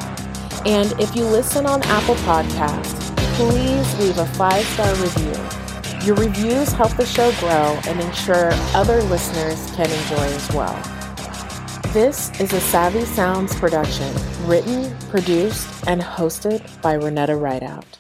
And 0.64 0.99
if 0.99 1.14
you 1.14 1.24
listen 1.24 1.66
on 1.66 1.83
Apple 1.83 2.14
Podcasts, 2.14 3.14
please 3.37 3.99
leave 3.99 4.16
a 4.16 4.24
five 4.24 4.64
star 4.64 4.95
review. 4.95 6.07
Your 6.07 6.16
reviews 6.16 6.72
help 6.72 6.97
the 6.97 7.05
show 7.05 7.31
grow 7.41 7.79
and 7.87 8.01
ensure 8.01 8.51
other 8.74 9.03
listeners 9.03 9.70
can 9.72 9.91
enjoy 9.91 10.24
as 10.35 10.53
well. 10.55 10.74
This 11.93 12.31
is 12.41 12.55
a 12.55 12.61
Savvy 12.61 13.05
Sounds 13.05 13.55
production, 13.55 14.14
written, 14.47 14.97
produced, 15.11 15.68
and 15.87 16.01
hosted 16.01 16.62
by 16.81 16.97
Renetta 16.97 17.39
Rideout. 17.39 17.96